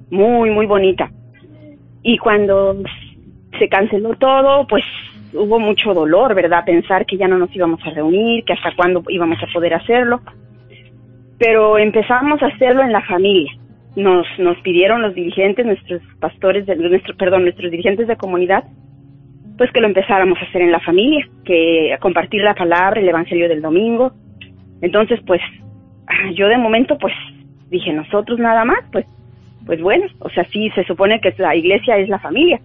[0.09, 1.11] muy, muy bonita.
[2.03, 2.77] Y cuando
[3.59, 4.83] se canceló todo, pues
[5.33, 6.65] hubo mucho dolor, ¿verdad?
[6.65, 10.21] Pensar que ya no nos íbamos a reunir, que hasta cuándo íbamos a poder hacerlo.
[11.37, 13.51] Pero empezamos a hacerlo en la familia.
[13.95, 18.63] Nos, nos pidieron los dirigentes, nuestros pastores, de, nuestro, perdón, nuestros dirigentes de comunidad,
[19.57, 23.09] pues que lo empezáramos a hacer en la familia, que a compartir la palabra, el
[23.09, 24.13] evangelio del domingo.
[24.81, 25.41] Entonces, pues,
[26.35, 27.13] yo de momento, pues,
[27.69, 29.05] dije, nosotros nada más, pues,
[29.65, 32.59] pues bueno, o sea, sí, se supone que la iglesia es la familia.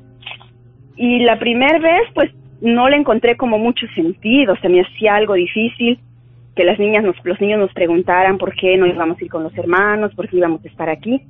[0.96, 5.34] Y la primera vez, pues, no le encontré como mucho sentido, se me hacía algo
[5.34, 6.00] difícil
[6.56, 9.44] que las niñas nos, los niños nos preguntaran por qué no íbamos a ir con
[9.44, 11.22] los hermanos, por qué íbamos a estar aquí.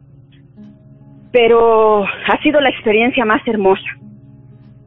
[1.30, 3.84] Pero ha sido la experiencia más hermosa.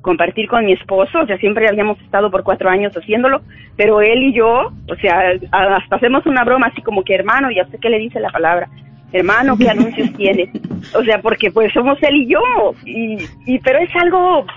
[0.02, 3.42] Compartir con mi esposo, o sea, siempre habíamos estado por cuatro años haciéndolo,
[3.78, 7.68] pero él y yo, o sea, hasta hacemos una broma así como que hermano, ya
[7.68, 8.68] sé qué le dice la palabra,
[9.14, 10.52] hermano, ¿qué anuncios tiene?
[10.98, 12.42] O sea, porque pues somos él y yo,
[12.84, 14.48] y, y pero es algo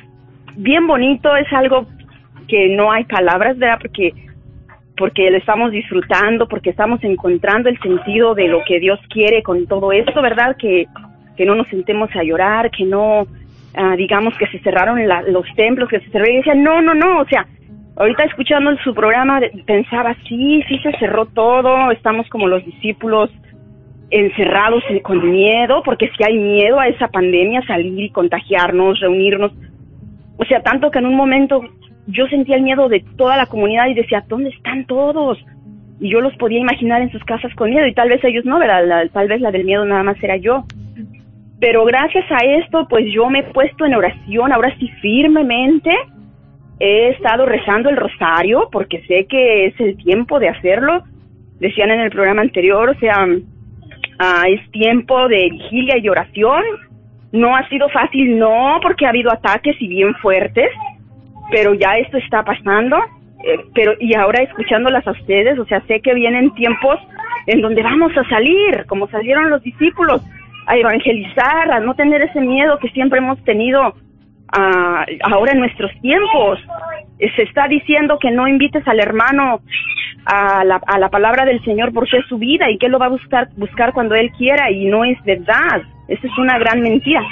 [0.56, 1.86] bien bonito, es algo
[2.48, 3.78] que no hay palabras, ¿verdad?
[3.80, 4.12] Porque
[4.96, 9.66] porque lo estamos disfrutando, porque estamos encontrando el sentido de lo que Dios quiere con
[9.66, 10.56] todo esto, ¿verdad?
[10.56, 10.86] Que,
[11.36, 15.46] que no nos sentemos a llorar, que no uh, digamos que se cerraron la, los
[15.56, 17.46] templos, que se cerraron y decía, no, no, no, o sea,
[17.96, 23.30] ahorita escuchando su programa pensaba, sí, sí se cerró todo, estamos como los discípulos
[24.10, 29.52] encerrados con miedo, porque si hay miedo a esa pandemia, salir y contagiarnos, reunirnos,
[30.36, 31.62] o sea, tanto que en un momento
[32.06, 35.38] yo sentía el miedo de toda la comunidad y decía, ¿dónde están todos?
[36.00, 38.58] Y yo los podía imaginar en sus casas con miedo y tal vez ellos no,
[38.58, 38.86] ¿verdad?
[38.86, 40.64] La, tal vez la del miedo nada más era yo.
[41.60, 45.90] Pero gracias a esto, pues yo me he puesto en oración, ahora sí firmemente.
[46.80, 51.04] He estado rezando el rosario porque sé que es el tiempo de hacerlo.
[51.60, 56.62] Decían en el programa anterior, o sea, uh, es tiempo de vigilia y oración
[57.34, 60.70] no ha sido fácil, no, porque ha habido ataques y bien fuertes,
[61.50, 62.96] pero ya esto está pasando.
[63.44, 66.96] Eh, pero y ahora escuchándolas a ustedes, o sea, sé que vienen tiempos
[67.46, 70.22] en donde vamos a salir, como salieron los discípulos,
[70.66, 75.90] a evangelizar, a no tener ese miedo que siempre hemos tenido uh, ahora en nuestros
[76.00, 76.60] tiempos.
[77.18, 79.60] Eh, se está diciendo que no invites al hermano
[80.24, 83.06] a la, a la palabra del Señor porque es su vida y que lo va
[83.06, 85.82] a buscar, buscar cuando él quiera y no es verdad.
[86.08, 87.22] Esa es una gran mentira.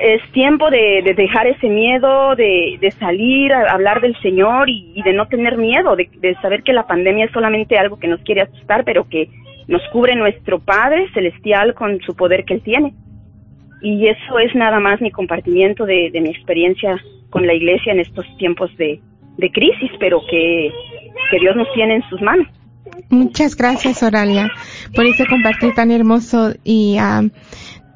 [0.00, 5.12] Es tiempo de, de dejar ese miedo, de, salir a hablar del Señor y, de
[5.12, 8.42] no tener miedo, de, de, saber que la pandemia es solamente algo que nos quiere
[8.42, 9.28] asustar, pero que
[9.68, 12.94] nos cubre nuestro Padre Celestial con su poder que Él tiene.
[13.82, 16.96] Y eso es nada más mi compartimiento de, mi experiencia
[17.30, 19.00] con la Iglesia en estos tiempos de,
[19.52, 20.72] crisis, pero que
[21.38, 22.48] Dios nos tiene en sus manos.
[23.08, 24.50] Muchas gracias, Oralia,
[24.94, 27.30] por ese compartir tan hermoso y um,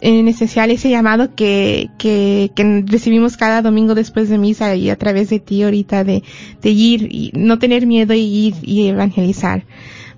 [0.00, 4.96] en especial ese llamado que, que, que, recibimos cada domingo después de misa y a
[4.96, 6.22] través de ti ahorita de,
[6.62, 9.64] de ir y no tener miedo y ir y evangelizar.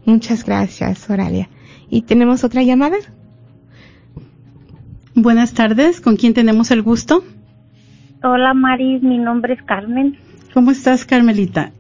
[0.04, 1.48] Muchas gracias, Oralia.
[1.88, 2.96] ¿Y tenemos otra llamada?
[5.14, 7.24] Buenas tardes, ¿con quién tenemos el gusto?
[8.22, 10.16] Hola, Maris, mi nombre es Carmen.
[10.52, 11.72] ¿Cómo estás, Carmelita?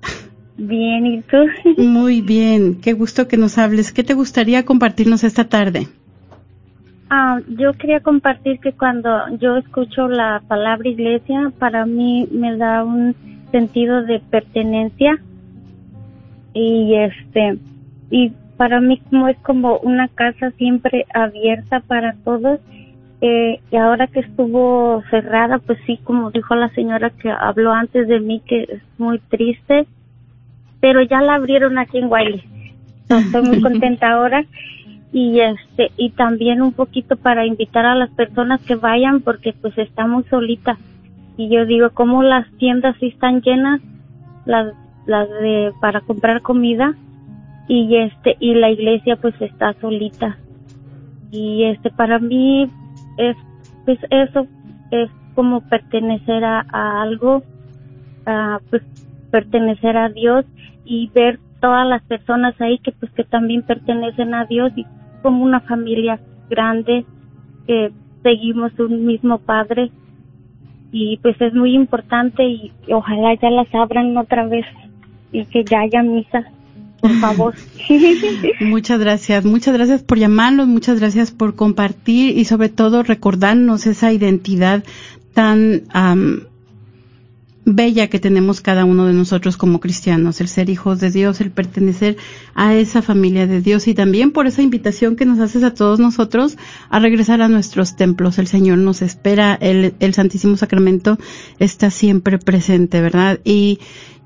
[0.62, 1.38] Bien, ¿y tú?
[1.82, 3.92] Muy bien, qué gusto que nos hables.
[3.92, 5.88] ¿Qué te gustaría compartirnos esta tarde?
[7.08, 12.84] Ah, yo quería compartir que cuando yo escucho la palabra iglesia, para mí me da
[12.84, 13.16] un
[13.50, 15.18] sentido de pertenencia
[16.52, 17.58] y este
[18.10, 22.60] y para mí como es como una casa siempre abierta para todos
[23.22, 28.06] eh, y ahora que estuvo cerrada pues sí como dijo la señora que habló antes
[28.06, 29.86] de mí que es muy triste
[30.80, 32.42] pero ya la abrieron aquí en Wiley.
[33.08, 34.44] Estoy muy contenta ahora.
[35.12, 39.76] Y este y también un poquito para invitar a las personas que vayan porque pues
[39.76, 40.78] está muy solita
[41.40, 43.80] y yo digo como las tiendas sí están llenas
[44.44, 44.74] las
[45.06, 46.94] las de para comprar comida.
[47.66, 50.36] Y este y la iglesia pues está solita.
[51.30, 52.70] Y este para mí
[53.16, 53.36] es
[53.84, 54.46] pues eso
[54.90, 57.42] es como pertenecer a, a algo
[58.26, 58.82] uh, pues
[59.30, 60.44] pertenecer a Dios
[60.84, 64.86] y ver todas las personas ahí que pues que también pertenecen a Dios y
[65.22, 67.04] como una familia grande
[67.66, 69.90] que seguimos un mismo padre.
[70.92, 74.66] Y pues es muy importante y, ojalá ya las abran otra vez
[75.30, 76.44] y que ya haya misa
[77.00, 77.54] por favor.
[78.60, 84.12] Muchas gracias, muchas gracias por llamarnos, muchas gracias por compartir y sobre todo recordarnos esa
[84.12, 84.84] identidad
[85.32, 86.42] tan am,
[87.64, 91.50] bella que tenemos cada uno de nosotros como cristianos, el ser hijos de Dios, el
[91.50, 92.16] pertenecer
[92.54, 96.00] a esa familia de Dios y también por esa invitación que nos haces a todos
[96.00, 96.56] nosotros
[96.88, 98.38] a regresar a nuestros templos.
[98.38, 101.18] El Señor nos espera, el, el Santísimo Sacramento
[101.58, 103.40] está siempre presente, ¿verdad?
[103.44, 103.78] Y,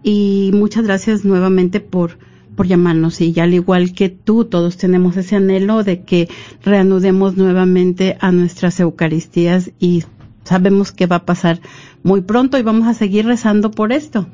[0.03, 2.18] y muchas gracias nuevamente por,
[2.55, 6.28] por llamarnos y al igual que tú, todos tenemos ese anhelo de que
[6.62, 10.05] reanudemos nuevamente a nuestras Eucaristías y
[10.45, 11.61] sabemos que va a pasar
[12.03, 14.26] muy pronto y vamos a seguir rezando por esto.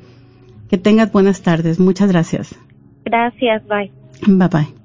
[0.69, 1.79] Que tengas buenas tardes.
[1.79, 2.55] Muchas gracias.
[3.03, 3.91] gracias bye
[4.27, 4.81] Bye bye.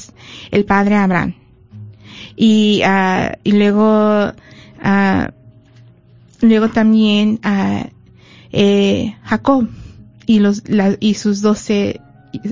[0.51, 1.33] el padre Abraham.
[2.35, 4.33] Y, ah, y luego,
[4.81, 5.31] ah,
[6.41, 7.39] luego también,
[8.51, 9.67] eh, Jacob
[10.25, 11.99] y los, la- y sus doce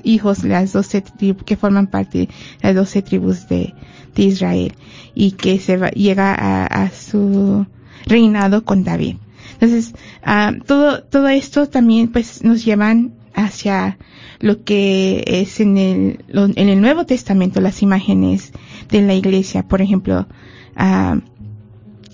[0.04, 1.04] hijos, las doce
[1.46, 2.30] que forman parte de
[2.62, 3.74] las doce tribus de,
[4.16, 4.74] de Israel
[5.16, 7.66] y que se va- llega a, a su
[8.06, 9.18] reinado con David.
[9.54, 9.94] Entonces,
[10.24, 13.98] ah, todo, todo esto también pues nos llevan hacia
[14.40, 18.52] lo que es en el, en el Nuevo Testamento, las imágenes
[18.90, 19.68] de la iglesia.
[19.68, 20.28] Por ejemplo,
[20.76, 21.18] ah,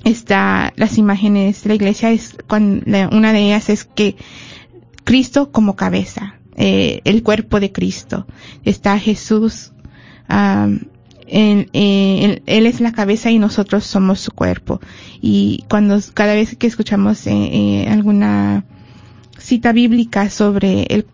[0.03, 4.15] está las imágenes de la iglesia es cuando una de ellas es que
[5.03, 8.27] Cristo como cabeza, eh, el cuerpo de Cristo.
[8.63, 9.71] Está Jesús,
[10.27, 10.81] am,
[11.31, 14.81] eh, él, es la cabeza y nosotros somos su cuerpo.
[15.21, 18.65] Y cuando cada vez que escuchamos eh, eh, alguna
[19.37, 21.05] cita bíblica sobre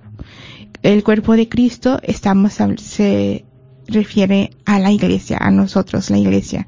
[0.81, 3.45] el, cuerpo de Cristo, estamos se
[3.87, 6.67] refiere a la iglesia, a nosotros, la iglesia.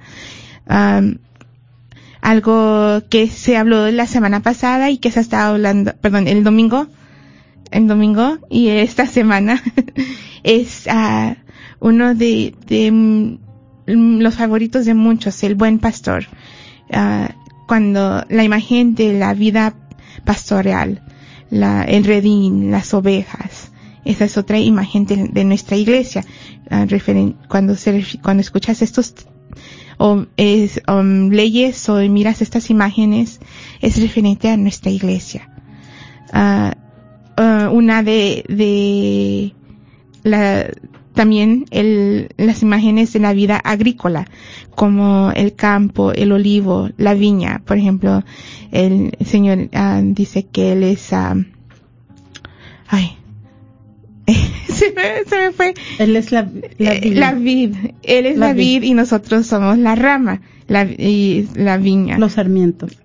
[2.22, 6.88] Algo que se habló la semana pasada y que se estado hablando, perdón, el domingo,
[7.72, 9.62] el domingo y esta semana
[10.44, 11.38] es ah,
[11.80, 13.38] uno de, de mm,
[13.88, 16.26] los favoritos de muchos, el buen pastor.
[16.92, 17.32] Ah,
[17.68, 19.76] cuando la imagen de la vida
[20.26, 21.02] pastoral,
[21.50, 23.72] el redín, las ovejas,
[24.06, 26.24] esa es otra imagen de, nuestra iglesia.
[26.70, 26.86] Ah,
[27.50, 27.74] cuando
[28.42, 29.14] escuchas estos
[30.00, 33.40] o es, um, leyes o miras estas imágenes
[33.82, 35.50] es referente a nuestra iglesia.
[36.32, 36.74] Ah,
[37.72, 39.54] una de, de
[40.24, 40.68] la,
[41.18, 44.26] también el, las imágenes de la vida agrícola,
[44.74, 47.62] como el campo, el olivo, la viña.
[47.66, 48.24] Por ejemplo,
[48.72, 51.36] el Señor ah, dice que Él es, ah,
[52.88, 53.18] ay,
[54.68, 55.74] se me, se me fue.
[56.00, 56.48] Él es la,
[56.78, 57.18] la Eh, vid.
[57.18, 57.76] la vid.
[58.04, 58.82] Él es La la, vid.
[58.82, 62.18] vid y nosotros somos la rama, la, y la viña.
[62.20, 62.98] Los sarmientos.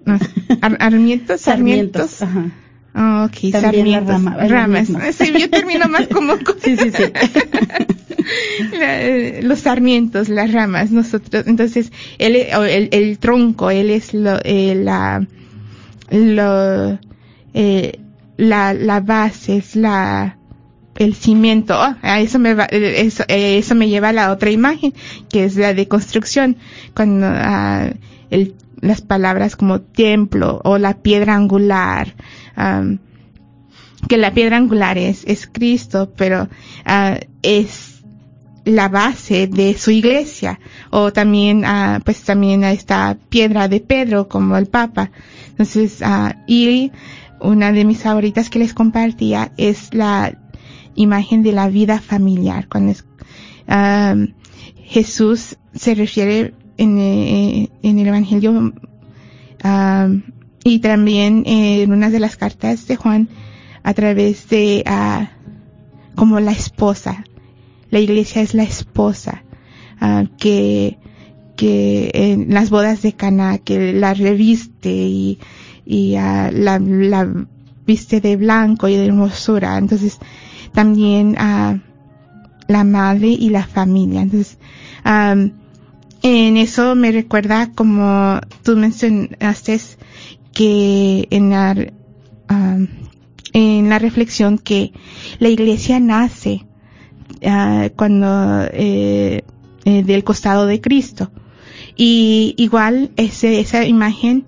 [0.61, 2.11] Ar- armientos, sarmientos.
[2.11, 2.23] Sarmientos.
[2.23, 2.59] Ajá.
[2.95, 4.89] Ah, ok, También rama, ramas.
[5.19, 7.05] Sí, yo termino más como con- Sí, sí, sí.
[8.79, 14.39] La- eh, los sarmientos, las ramas, nosotros, entonces, él, el, el tronco, él es lo,
[14.45, 15.27] eh, la,
[16.11, 16.99] lo,
[17.55, 17.99] eh,
[18.37, 20.37] la, la base, es la,
[20.97, 21.75] el cimiento.
[21.81, 24.93] Oh, a eso me va, eh, eso, eh, eso me lleva a la otra imagen,
[25.29, 26.57] que es la de construcción,
[26.95, 27.91] cuando, ah,
[28.31, 32.15] el, las palabras como templo o la piedra angular,
[32.57, 32.99] am,
[34.09, 36.49] que la piedra angular es, es Cristo, pero
[36.85, 38.03] ah, es
[38.65, 40.59] la base de su iglesia.
[40.91, 45.13] O también ah, pues también a esta piedra de Pedro como el Papa.
[45.51, 46.91] Entonces ah, y
[47.41, 50.37] una de mis favoritas que les compartía es la
[50.97, 52.67] imagen de la vida familiar.
[52.69, 53.05] Cuando es,
[54.87, 58.73] Jesús se refiere en, eh, en el Evangelio
[59.63, 60.09] ah,
[60.65, 63.29] y también en una de las cartas de Juan
[63.83, 65.31] a través de ah,
[66.15, 67.25] como la esposa
[67.91, 69.45] la iglesia es la esposa
[70.01, 70.99] ah, que
[71.57, 75.39] que en las bodas de Cana que la reviste y
[75.85, 77.29] y la, la
[77.87, 79.77] viste de blanco y de hermosura.
[79.79, 80.19] Entonces,
[80.73, 84.23] también la madre y la familia.
[84.23, 84.59] Entonces,
[86.23, 89.81] en eso me recuerda como tú mencionaste
[90.53, 91.77] que en la,
[92.49, 92.89] am,
[93.53, 94.93] en la reflexión que
[95.39, 96.67] la iglesia nace
[97.45, 99.43] ah, cuando eh,
[99.85, 101.33] eh, del costado de Cristo.
[101.97, 104.47] Y igual ese, esa imagen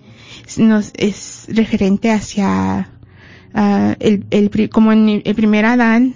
[0.57, 2.91] nos es referente hacia
[3.53, 6.15] ah, el, el como en el primer Adán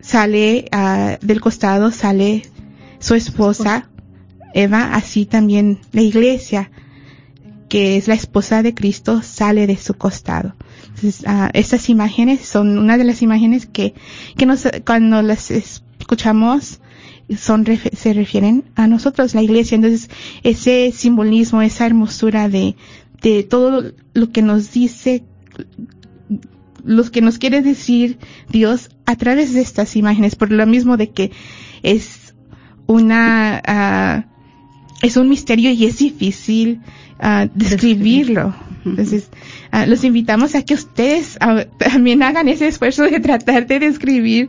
[0.00, 2.42] sale ah, del costado sale
[2.98, 3.88] su esposa
[4.54, 6.70] Eva así también la iglesia
[7.68, 10.54] que es la esposa de Cristo sale de su costado.
[11.24, 13.94] Ah, estas imágenes son una de las imágenes que
[14.36, 16.80] que nos cuando las escuchamos
[17.34, 19.76] son se refieren a nosotros la iglesia.
[19.76, 20.10] Entonces
[20.42, 22.76] ese simbolismo esa hermosura de
[23.22, 25.24] de todo lo que nos dice
[26.84, 28.18] lo que nos quiere decir
[28.50, 31.30] Dios a través de estas imágenes, por lo mismo de que
[31.82, 32.34] es
[32.86, 34.26] una, ah,
[35.02, 36.80] es un misterio y es difícil
[37.18, 38.54] ah, describirlo.
[38.84, 39.28] Entonces,
[39.70, 44.48] ah, los invitamos a que ustedes ah, también hagan ese esfuerzo de tratar de describir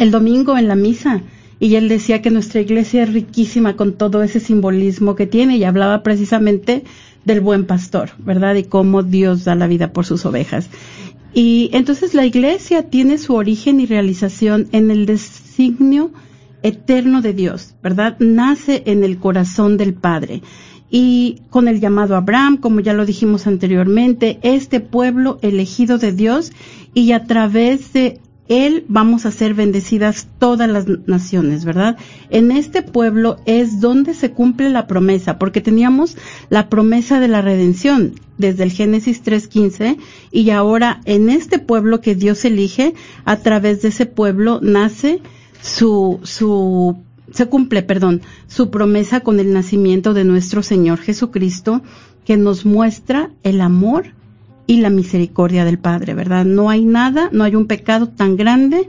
[0.01, 1.23] el domingo en la misa.
[1.61, 5.65] Y él decía que nuestra iglesia es riquísima con todo ese simbolismo que tiene y
[5.65, 6.85] hablaba precisamente
[7.27, 8.55] del buen pastor, ¿verdad?
[8.55, 10.71] Y cómo Dios da la vida por sus ovejas.
[11.35, 16.11] Y entonces la iglesia tiene su origen y realización en el designio
[16.63, 18.17] eterno de Dios, ¿verdad?
[18.19, 20.43] Nace en el corazón del Padre.
[20.91, 26.53] Y con el llamado Abraham, como ya lo dijimos anteriormente, este pueblo elegido de Dios
[26.95, 28.19] y a través de
[28.51, 31.97] él vamos a ser bendecidas todas las naciones, ¿verdad?
[32.31, 36.17] En este pueblo es donde se cumple la promesa, porque teníamos
[36.49, 39.99] la promesa de la redención desde el Génesis 3.15
[40.33, 42.95] y ahora en este pueblo que Dios elige,
[43.25, 45.23] a través de ese pueblo nace
[45.63, 46.97] su, su,
[47.31, 51.83] se cumple, perdón, su promesa con el nacimiento de nuestro Señor Jesucristo,
[52.25, 54.07] que nos muestra el amor
[54.71, 56.45] y la misericordia del Padre, ¿verdad?
[56.45, 58.89] No hay nada, no hay un pecado tan grande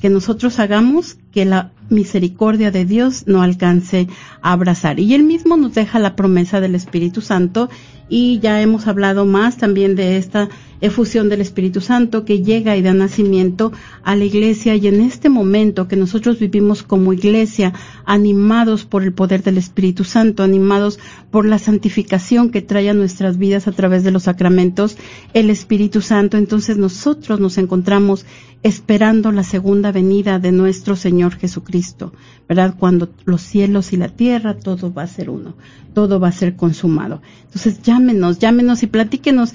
[0.00, 4.08] que nosotros hagamos que la misericordia de Dios no alcance
[4.42, 5.00] a abrazar.
[5.00, 7.68] Y él mismo nos deja la promesa del Espíritu Santo
[8.08, 10.48] y ya hemos hablado más también de esta
[10.80, 13.70] efusión del Espíritu Santo que llega y da nacimiento
[14.02, 17.72] a la iglesia y en este momento que nosotros vivimos como iglesia
[18.06, 20.98] animados por el poder del Espíritu Santo, animados
[21.30, 24.96] por la santificación que trae a nuestras vidas a través de los sacramentos,
[25.34, 28.24] el Espíritu Santo, entonces nosotros nos encontramos
[28.62, 32.12] esperando la segunda venida de nuestro Señor Jesucristo,
[32.48, 32.74] ¿verdad?
[32.78, 35.54] Cuando los cielos y la tierra, todo va a ser uno,
[35.94, 37.22] todo va a ser consumado.
[37.44, 39.54] Entonces llámenos, llámenos y platíquenos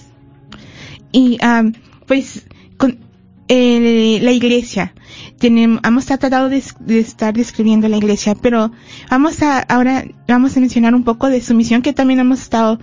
[1.13, 1.73] Y am,
[2.07, 2.47] pues
[2.77, 2.99] con
[3.47, 4.93] eh, la iglesia,
[5.37, 8.71] tenemos, hemos tratado de, de estar describiendo la iglesia, pero
[9.09, 12.79] vamos a ahora vamos a mencionar un poco de su misión que también hemos estado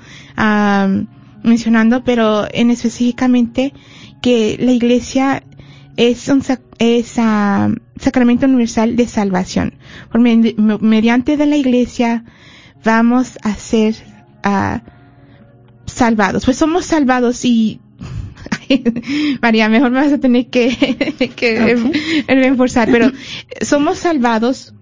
[1.43, 3.72] mencionando, pero en específicamente
[4.20, 5.43] que la iglesia
[5.97, 6.43] es un
[6.78, 9.74] es, am, sacramento universal de salvación.
[10.11, 12.24] Por med- mediante de la iglesia
[12.84, 13.94] vamos a ser
[14.42, 14.82] ah,
[15.86, 16.44] salvados.
[16.44, 17.80] Pues somos salvados y
[19.42, 20.68] María, mejor me vas a tener que,
[21.36, 21.76] que
[22.26, 23.11] reforzar, pero
[23.62, 24.74] somos salvados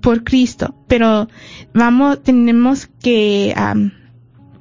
[0.00, 1.28] por Cristo, pero
[1.72, 3.92] vamos, tenemos que am,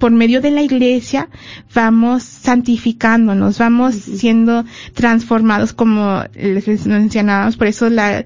[0.03, 1.29] por medio de la iglesia
[1.73, 8.25] vamos santificándonos, vamos siendo transformados como les mencionábamos, por eso la,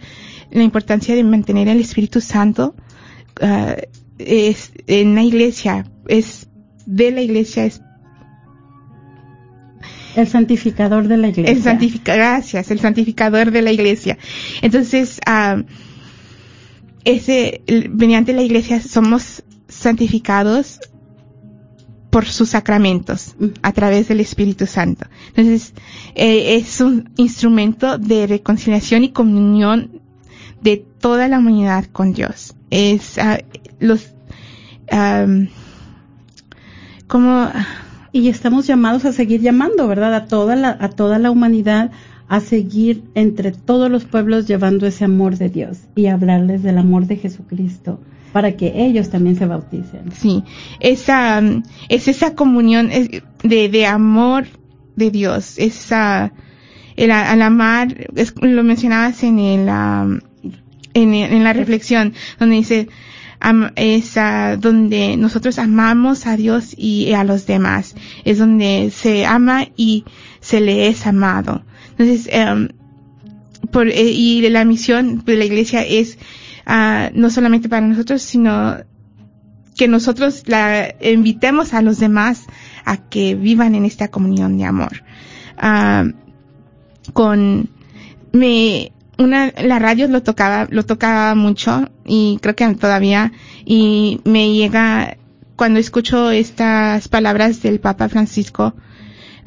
[0.49, 2.73] la importancia de mantener el Espíritu Santo
[3.43, 3.79] uh,
[4.17, 6.49] es en la iglesia, es
[6.87, 7.79] de la iglesia, es
[10.15, 11.53] el santificador de la iglesia.
[11.53, 14.17] El santifica, gracias, el santificador de la iglesia.
[14.63, 15.61] Entonces, uh,
[17.03, 17.61] ese,
[17.91, 20.79] mediante la iglesia somos santificados
[22.09, 25.05] por sus sacramentos a través del Espíritu Santo.
[25.35, 25.73] Entonces,
[26.15, 30.01] eh, es un instrumento de reconciliación y comunión
[30.61, 32.55] de toda la humanidad con Dios.
[32.69, 33.43] Es uh,
[33.79, 34.13] los
[34.91, 35.47] um,
[37.07, 37.49] como
[38.11, 40.15] y estamos llamados a seguir llamando, ¿verdad?
[40.15, 41.91] A toda la a toda la humanidad
[42.27, 47.07] a seguir entre todos los pueblos llevando ese amor de Dios y hablarles del amor
[47.07, 47.99] de Jesucristo
[48.31, 50.11] para que ellos también se bauticen.
[50.11, 50.43] Sí,
[50.79, 51.41] esa
[51.89, 54.47] es esa comunión de, de amor
[54.95, 56.31] de Dios, esa
[56.97, 60.19] el, al amar, es, lo mencionabas en el um,
[60.93, 62.89] en, la reflexión donde dice
[63.75, 69.67] es uh, donde nosotros amamos a Dios y a los demás, es donde se ama
[69.77, 70.05] y
[70.39, 71.63] se le es amado.
[71.91, 72.27] Entonces,
[73.71, 76.17] por, eh, y la misión de la iglesia es
[76.67, 78.77] uh, no solamente para nosotros, sino
[79.77, 82.45] que nosotros la invitemos a los demás
[82.83, 85.03] a que vivan en esta comunión de amor.
[85.61, 86.11] Uh,
[87.13, 87.69] con
[88.33, 93.31] me una la radio lo tocaba lo tocaba mucho y creo que todavía
[93.65, 95.17] y me llega
[95.55, 98.75] cuando escucho estas palabras del Papa Francisco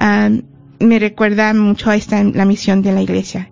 [0.01, 3.49] uh, me recuerda mucho a esta la misión de la Iglesia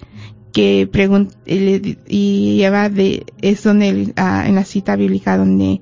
[0.53, 5.81] que pregunta y lleva de es donde uh, en la cita bíblica donde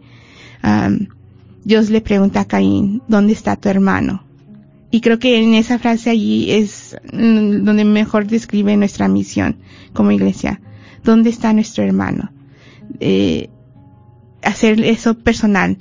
[1.65, 4.25] Dios le pregunta a Caín dónde está tu hermano
[4.91, 9.57] y creo que en esa frase allí es mm, donde mejor describe nuestra misión
[9.93, 10.61] como iglesia.
[11.05, 12.33] Dónde está nuestro hermano
[13.01, 13.51] eh,
[14.43, 15.79] hacer eso personal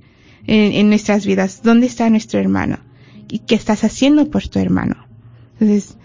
[0.47, 1.61] en, en nuestras vidas.
[1.63, 2.79] Dónde está nuestro hermano
[3.27, 5.05] y qué estás haciendo por tu hermano
[5.59, 5.97] entonces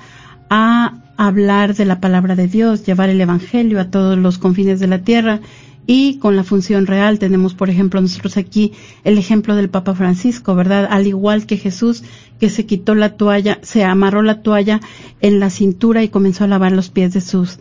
[0.50, 4.88] a hablar de la palabra de Dios, llevar el evangelio a todos los confines de
[4.88, 5.40] la tierra
[5.86, 8.72] y con la función real tenemos, por ejemplo, nosotros aquí
[9.04, 10.86] el ejemplo del Papa Francisco, ¿verdad?
[10.90, 12.04] Al igual que Jesús,
[12.38, 14.80] que se quitó la toalla, se amarró la toalla
[15.20, 17.58] en la cintura y comenzó a lavar los pies de sus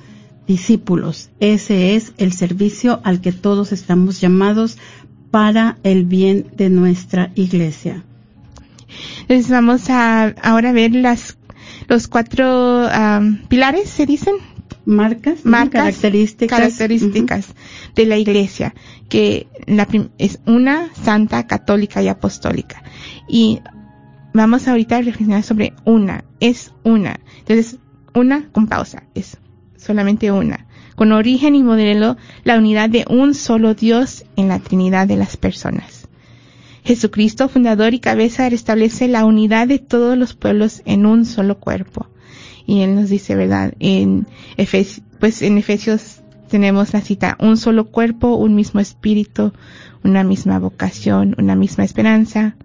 [0.47, 1.29] discípulos.
[1.39, 4.77] Ese es el servicio al que todos estamos llamados
[5.31, 8.03] para el bien de nuestra iglesia.
[9.21, 11.37] Entonces vamos a ahora ver las
[11.87, 14.35] los cuatro um, pilares, se dicen,
[14.85, 17.93] marcas, marcas características, características uh -huh.
[17.95, 18.73] de la iglesia,
[19.09, 22.83] que la es una santa, católica y apostólica.
[23.27, 23.59] Y
[24.33, 27.19] vamos ahorita a reflexionar sobre una, es una.
[27.39, 27.77] Entonces,
[28.13, 29.37] una con pausa, es
[29.77, 30.67] solamente una.
[30.95, 35.37] Con origen y modelo, la unidad de un solo Dios en la Trinidad de las
[35.37, 36.07] personas.
[36.83, 42.10] Jesucristo, fundador y cabeza, restablece la unidad de todos los pueblos en un solo cuerpo
[42.71, 43.73] y él nos dice, ¿verdad?
[43.79, 44.27] En
[45.19, 49.51] pues en Efesios tenemos la cita, un solo cuerpo, un mismo espíritu,
[50.05, 52.55] una misma vocación, una misma esperanza,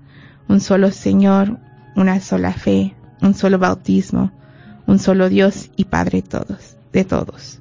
[0.46, 1.58] un solo Señor,
[1.96, 4.30] una sola fe, un solo bautismo,
[4.86, 7.58] un solo Dios y Padre todos, de todos.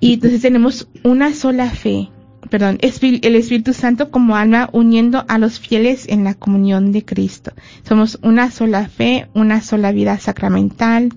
[0.00, 2.10] Y entonces tenemos una sola fe.
[2.48, 7.52] Perdón, el Espíritu Santo como alma uniendo a los fieles en la comunión de Cristo.
[7.82, 11.10] Somos una sola fe, una sola vida sacramental,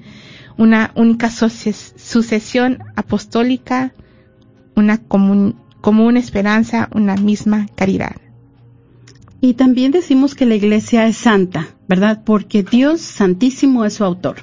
[0.57, 3.93] una única suces- sucesión apostólica,
[4.75, 8.15] una común esperanza, una misma caridad.
[9.41, 12.23] Y también decimos que la iglesia es santa, ¿verdad?
[12.23, 14.37] Porque Dios santísimo es su autor.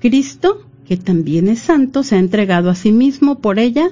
[0.00, 3.90] Cristo, que también es santo, se ha entregado a sí mismo por ella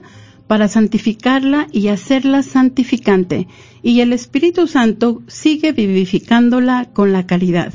[0.49, 3.47] para santificarla y hacerla santificante.
[3.83, 7.73] Y el Espíritu Santo sigue vivificándola con la caridad.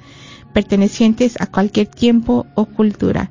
[0.52, 3.30] pertenecientes a cualquier tiempo o cultura.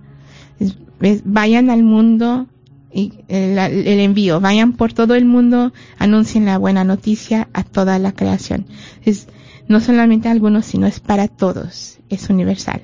[1.26, 2.48] Vayan al mundo
[2.94, 8.00] y el, el envío, vayan por todo el mundo, anuncien la buena noticia a toda
[8.00, 8.66] la creación.
[9.06, 9.28] Es
[9.68, 12.82] no solamente a algunos, sino es para todos, es universal.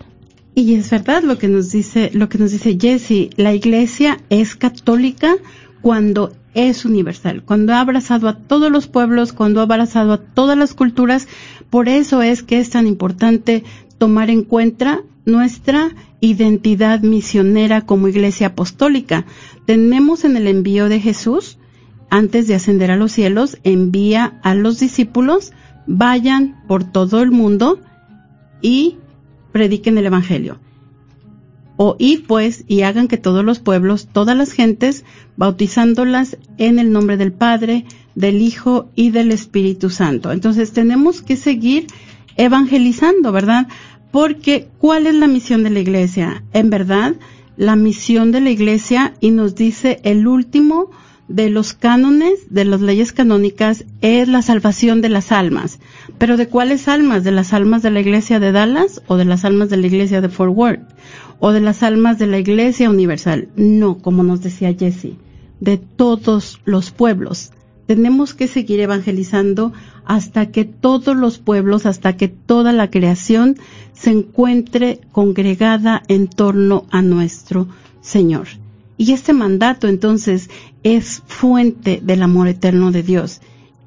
[0.53, 4.55] Y es verdad lo que nos dice, lo que nos dice Jesse, la iglesia es
[4.55, 5.35] católica
[5.81, 10.57] cuando es universal, cuando ha abrazado a todos los pueblos, cuando ha abrazado a todas
[10.57, 11.27] las culturas,
[11.69, 13.63] por eso es que es tan importante
[13.97, 15.91] tomar en cuenta nuestra
[16.21, 19.25] identidad misionera como iglesia apostólica.
[19.65, 21.57] Tenemos en el envío de Jesús,
[22.09, 25.51] antes de ascender a los cielos, envía a los discípulos,
[25.87, 27.81] vayan por todo el mundo
[28.61, 28.97] y
[29.51, 30.59] prediquen el Evangelio.
[31.77, 35.03] O y pues y hagan que todos los pueblos, todas las gentes,
[35.35, 40.31] bautizándolas en el nombre del Padre, del Hijo y del Espíritu Santo.
[40.31, 41.87] Entonces tenemos que seguir
[42.37, 43.67] evangelizando, ¿verdad?
[44.11, 46.43] Porque ¿cuál es la misión de la iglesia?
[46.53, 47.15] En verdad,
[47.57, 50.91] la misión de la iglesia, y nos dice el último
[51.27, 55.79] de los cánones, de las leyes canónicas, es la salvación de las almas.
[56.17, 57.23] Pero ¿de cuáles almas?
[57.23, 60.21] ¿De las almas de la iglesia de Dallas o de las almas de la iglesia
[60.21, 60.83] de Fort Worth?
[61.39, 63.49] ¿O de las almas de la iglesia universal?
[63.55, 65.13] No, como nos decía Jesse,
[65.59, 67.51] de todos los pueblos.
[67.87, 69.73] Tenemos que seguir evangelizando
[70.05, 73.57] hasta que todos los pueblos, hasta que toda la creación
[73.93, 77.67] se encuentre congregada en torno a nuestro
[78.01, 78.47] Señor.
[78.97, 80.49] Y este mandato entonces
[80.83, 83.41] es fuente del amor eterno de Dios,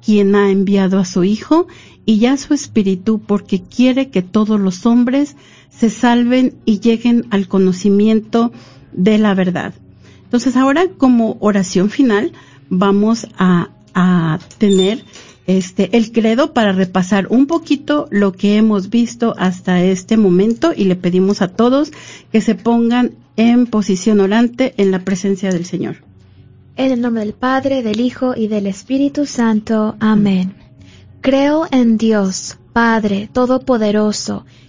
[0.05, 1.67] quien ha enviado a su Hijo
[2.05, 5.35] y ya su Espíritu porque quiere que todos los hombres
[5.79, 8.51] se salven y lleguen al conocimiento
[8.91, 9.73] de la verdad.
[10.23, 12.33] Entonces ahora como oración final
[12.69, 13.69] vamos a,
[14.59, 15.03] tener
[15.45, 20.85] este el credo para repasar un poquito lo que hemos visto hasta este momento y
[20.85, 21.91] le pedimos a todos
[22.31, 25.97] que se pongan en posición orante en la presencia del Señor.
[26.77, 29.97] En el nombre del Padre, del Hijo y del Espíritu Santo.
[29.99, 30.53] Amén.
[31.19, 34.45] Creo en Dios, Padre Todopoderoso,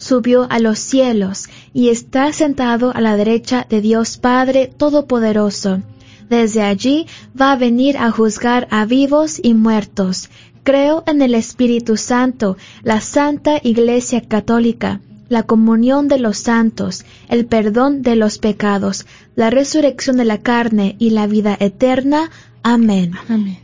[0.00, 5.82] subió a los cielos y está sentado a la derecha de Dios Padre Todopoderoso.
[6.28, 7.06] Desde allí
[7.40, 10.30] va a venir a juzgar a vivos y muertos.
[10.62, 17.46] Creo en el Espíritu Santo, la Santa Iglesia Católica, la comunión de los santos, el
[17.46, 22.30] perdón de los pecados, la resurrección de la carne y la vida eterna.
[22.62, 23.12] Amén.
[23.28, 23.58] Amén.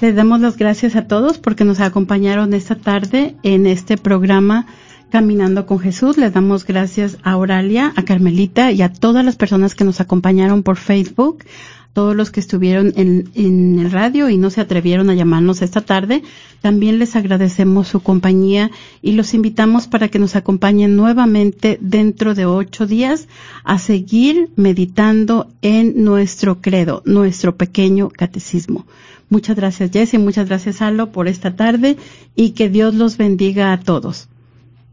[0.00, 4.66] Le damos las gracias a todos porque nos acompañaron esta tarde en este programa
[5.12, 6.16] Caminando con Jesús.
[6.16, 10.62] Le damos gracias a Oralia, a Carmelita y a todas las personas que nos acompañaron
[10.62, 11.44] por Facebook,
[11.92, 15.82] todos los que estuvieron en, en, el radio y no se atrevieron a llamarnos esta
[15.82, 16.22] tarde.
[16.62, 18.70] También les agradecemos su compañía
[19.02, 23.28] y los invitamos para que nos acompañen nuevamente dentro de ocho días
[23.64, 28.86] a seguir meditando en nuestro credo, nuestro pequeño catecismo.
[29.28, 31.98] Muchas gracias Jesse, muchas gracias Alo por esta tarde
[32.34, 34.30] y que Dios los bendiga a todos.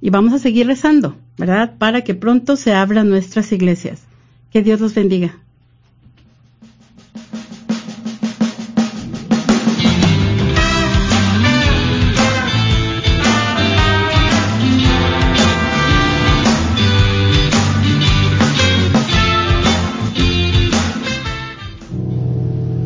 [0.01, 1.75] Y vamos a seguir rezando, ¿verdad?
[1.77, 4.03] Para que pronto se abran nuestras iglesias.
[4.51, 5.37] Que Dios los bendiga.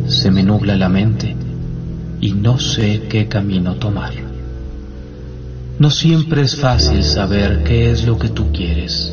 [0.07, 1.35] Se me nubla la mente
[2.21, 4.22] y no sé qué camino tomar.
[5.79, 9.11] No siempre es fácil saber qué es lo que tú quieres,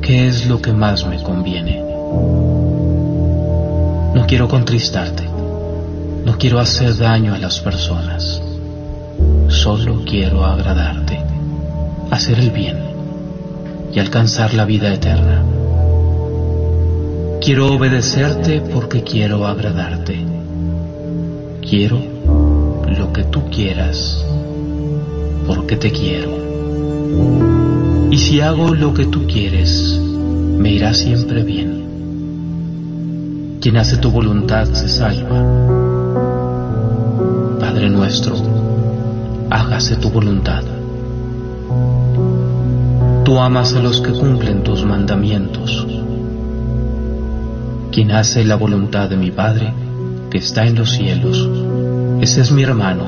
[0.00, 1.82] qué es lo que más me conviene.
[4.14, 5.24] No quiero contristarte,
[6.24, 8.40] no quiero hacer daño a las personas,
[9.48, 11.20] solo quiero agradarte,
[12.12, 12.78] hacer el bien
[13.92, 15.44] y alcanzar la vida eterna.
[17.40, 20.24] Quiero obedecerte porque quiero agradarte.
[21.68, 21.98] Quiero
[22.96, 24.24] lo que tú quieras
[25.46, 26.30] porque te quiero.
[28.10, 30.00] Y si hago lo que tú quieres,
[30.58, 31.84] me irá siempre bien.
[33.60, 35.42] Quien hace tu voluntad se salva.
[37.58, 38.36] Padre nuestro,
[39.50, 40.62] hágase tu voluntad.
[43.24, 45.86] Tú amas a los que cumplen tus mandamientos.
[47.90, 49.72] Quien hace la voluntad de mi Padre,
[50.30, 51.48] que está en los cielos,
[52.20, 53.04] ese es mi hermano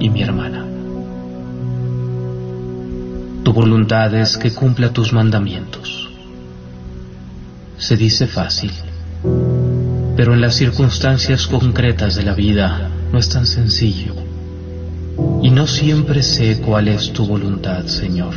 [0.00, 0.67] y mi hermana.
[3.60, 6.08] Voluntad es que cumpla tus mandamientos.
[7.76, 8.70] Se dice fácil,
[10.16, 14.14] pero en las circunstancias concretas de la vida no es tan sencillo.
[15.42, 18.34] Y no siempre sé cuál es tu voluntad, Señor.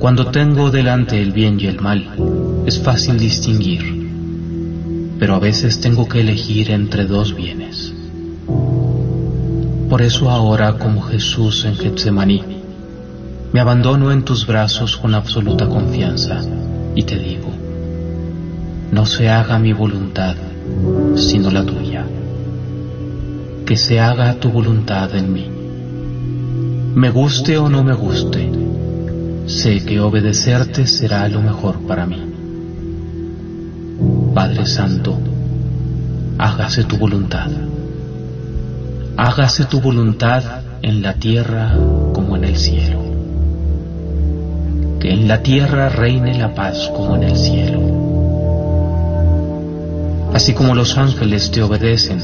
[0.00, 3.84] Cuando tengo delante el bien y el mal, es fácil distinguir,
[5.20, 7.92] pero a veces tengo que elegir entre dos bienes.
[9.88, 12.51] Por eso ahora, como Jesús en Getsemaní,
[13.52, 16.40] me abandono en tus brazos con absoluta confianza
[16.94, 17.50] y te digo,
[18.90, 20.36] no se haga mi voluntad,
[21.16, 22.06] sino la tuya.
[23.66, 25.50] Que se haga tu voluntad en mí.
[26.94, 28.50] Me guste o no me guste,
[29.46, 32.22] sé que obedecerte será lo mejor para mí.
[34.34, 35.18] Padre Santo,
[36.38, 37.50] hágase tu voluntad.
[39.18, 40.42] Hágase tu voluntad
[40.80, 41.76] en la tierra
[42.14, 43.11] como en el cielo
[45.02, 47.80] que en la tierra reine la paz como en el cielo.
[50.32, 52.20] Así como los ángeles te obedecen,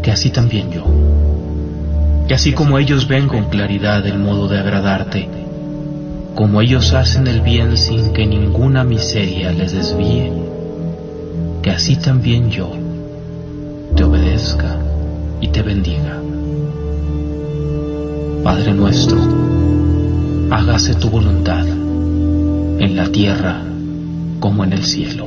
[0.00, 0.84] que así también yo.
[2.28, 5.28] Que así como ellos ven con claridad el modo de agradarte,
[6.36, 10.32] como ellos hacen el bien sin que ninguna miseria les desvíe,
[11.60, 12.70] que así también yo
[13.96, 14.78] te obedezca
[15.40, 16.20] y te bendiga.
[18.44, 19.18] Padre nuestro,
[20.54, 23.60] hágase tu voluntad, en la tierra
[24.38, 25.26] como en el cielo.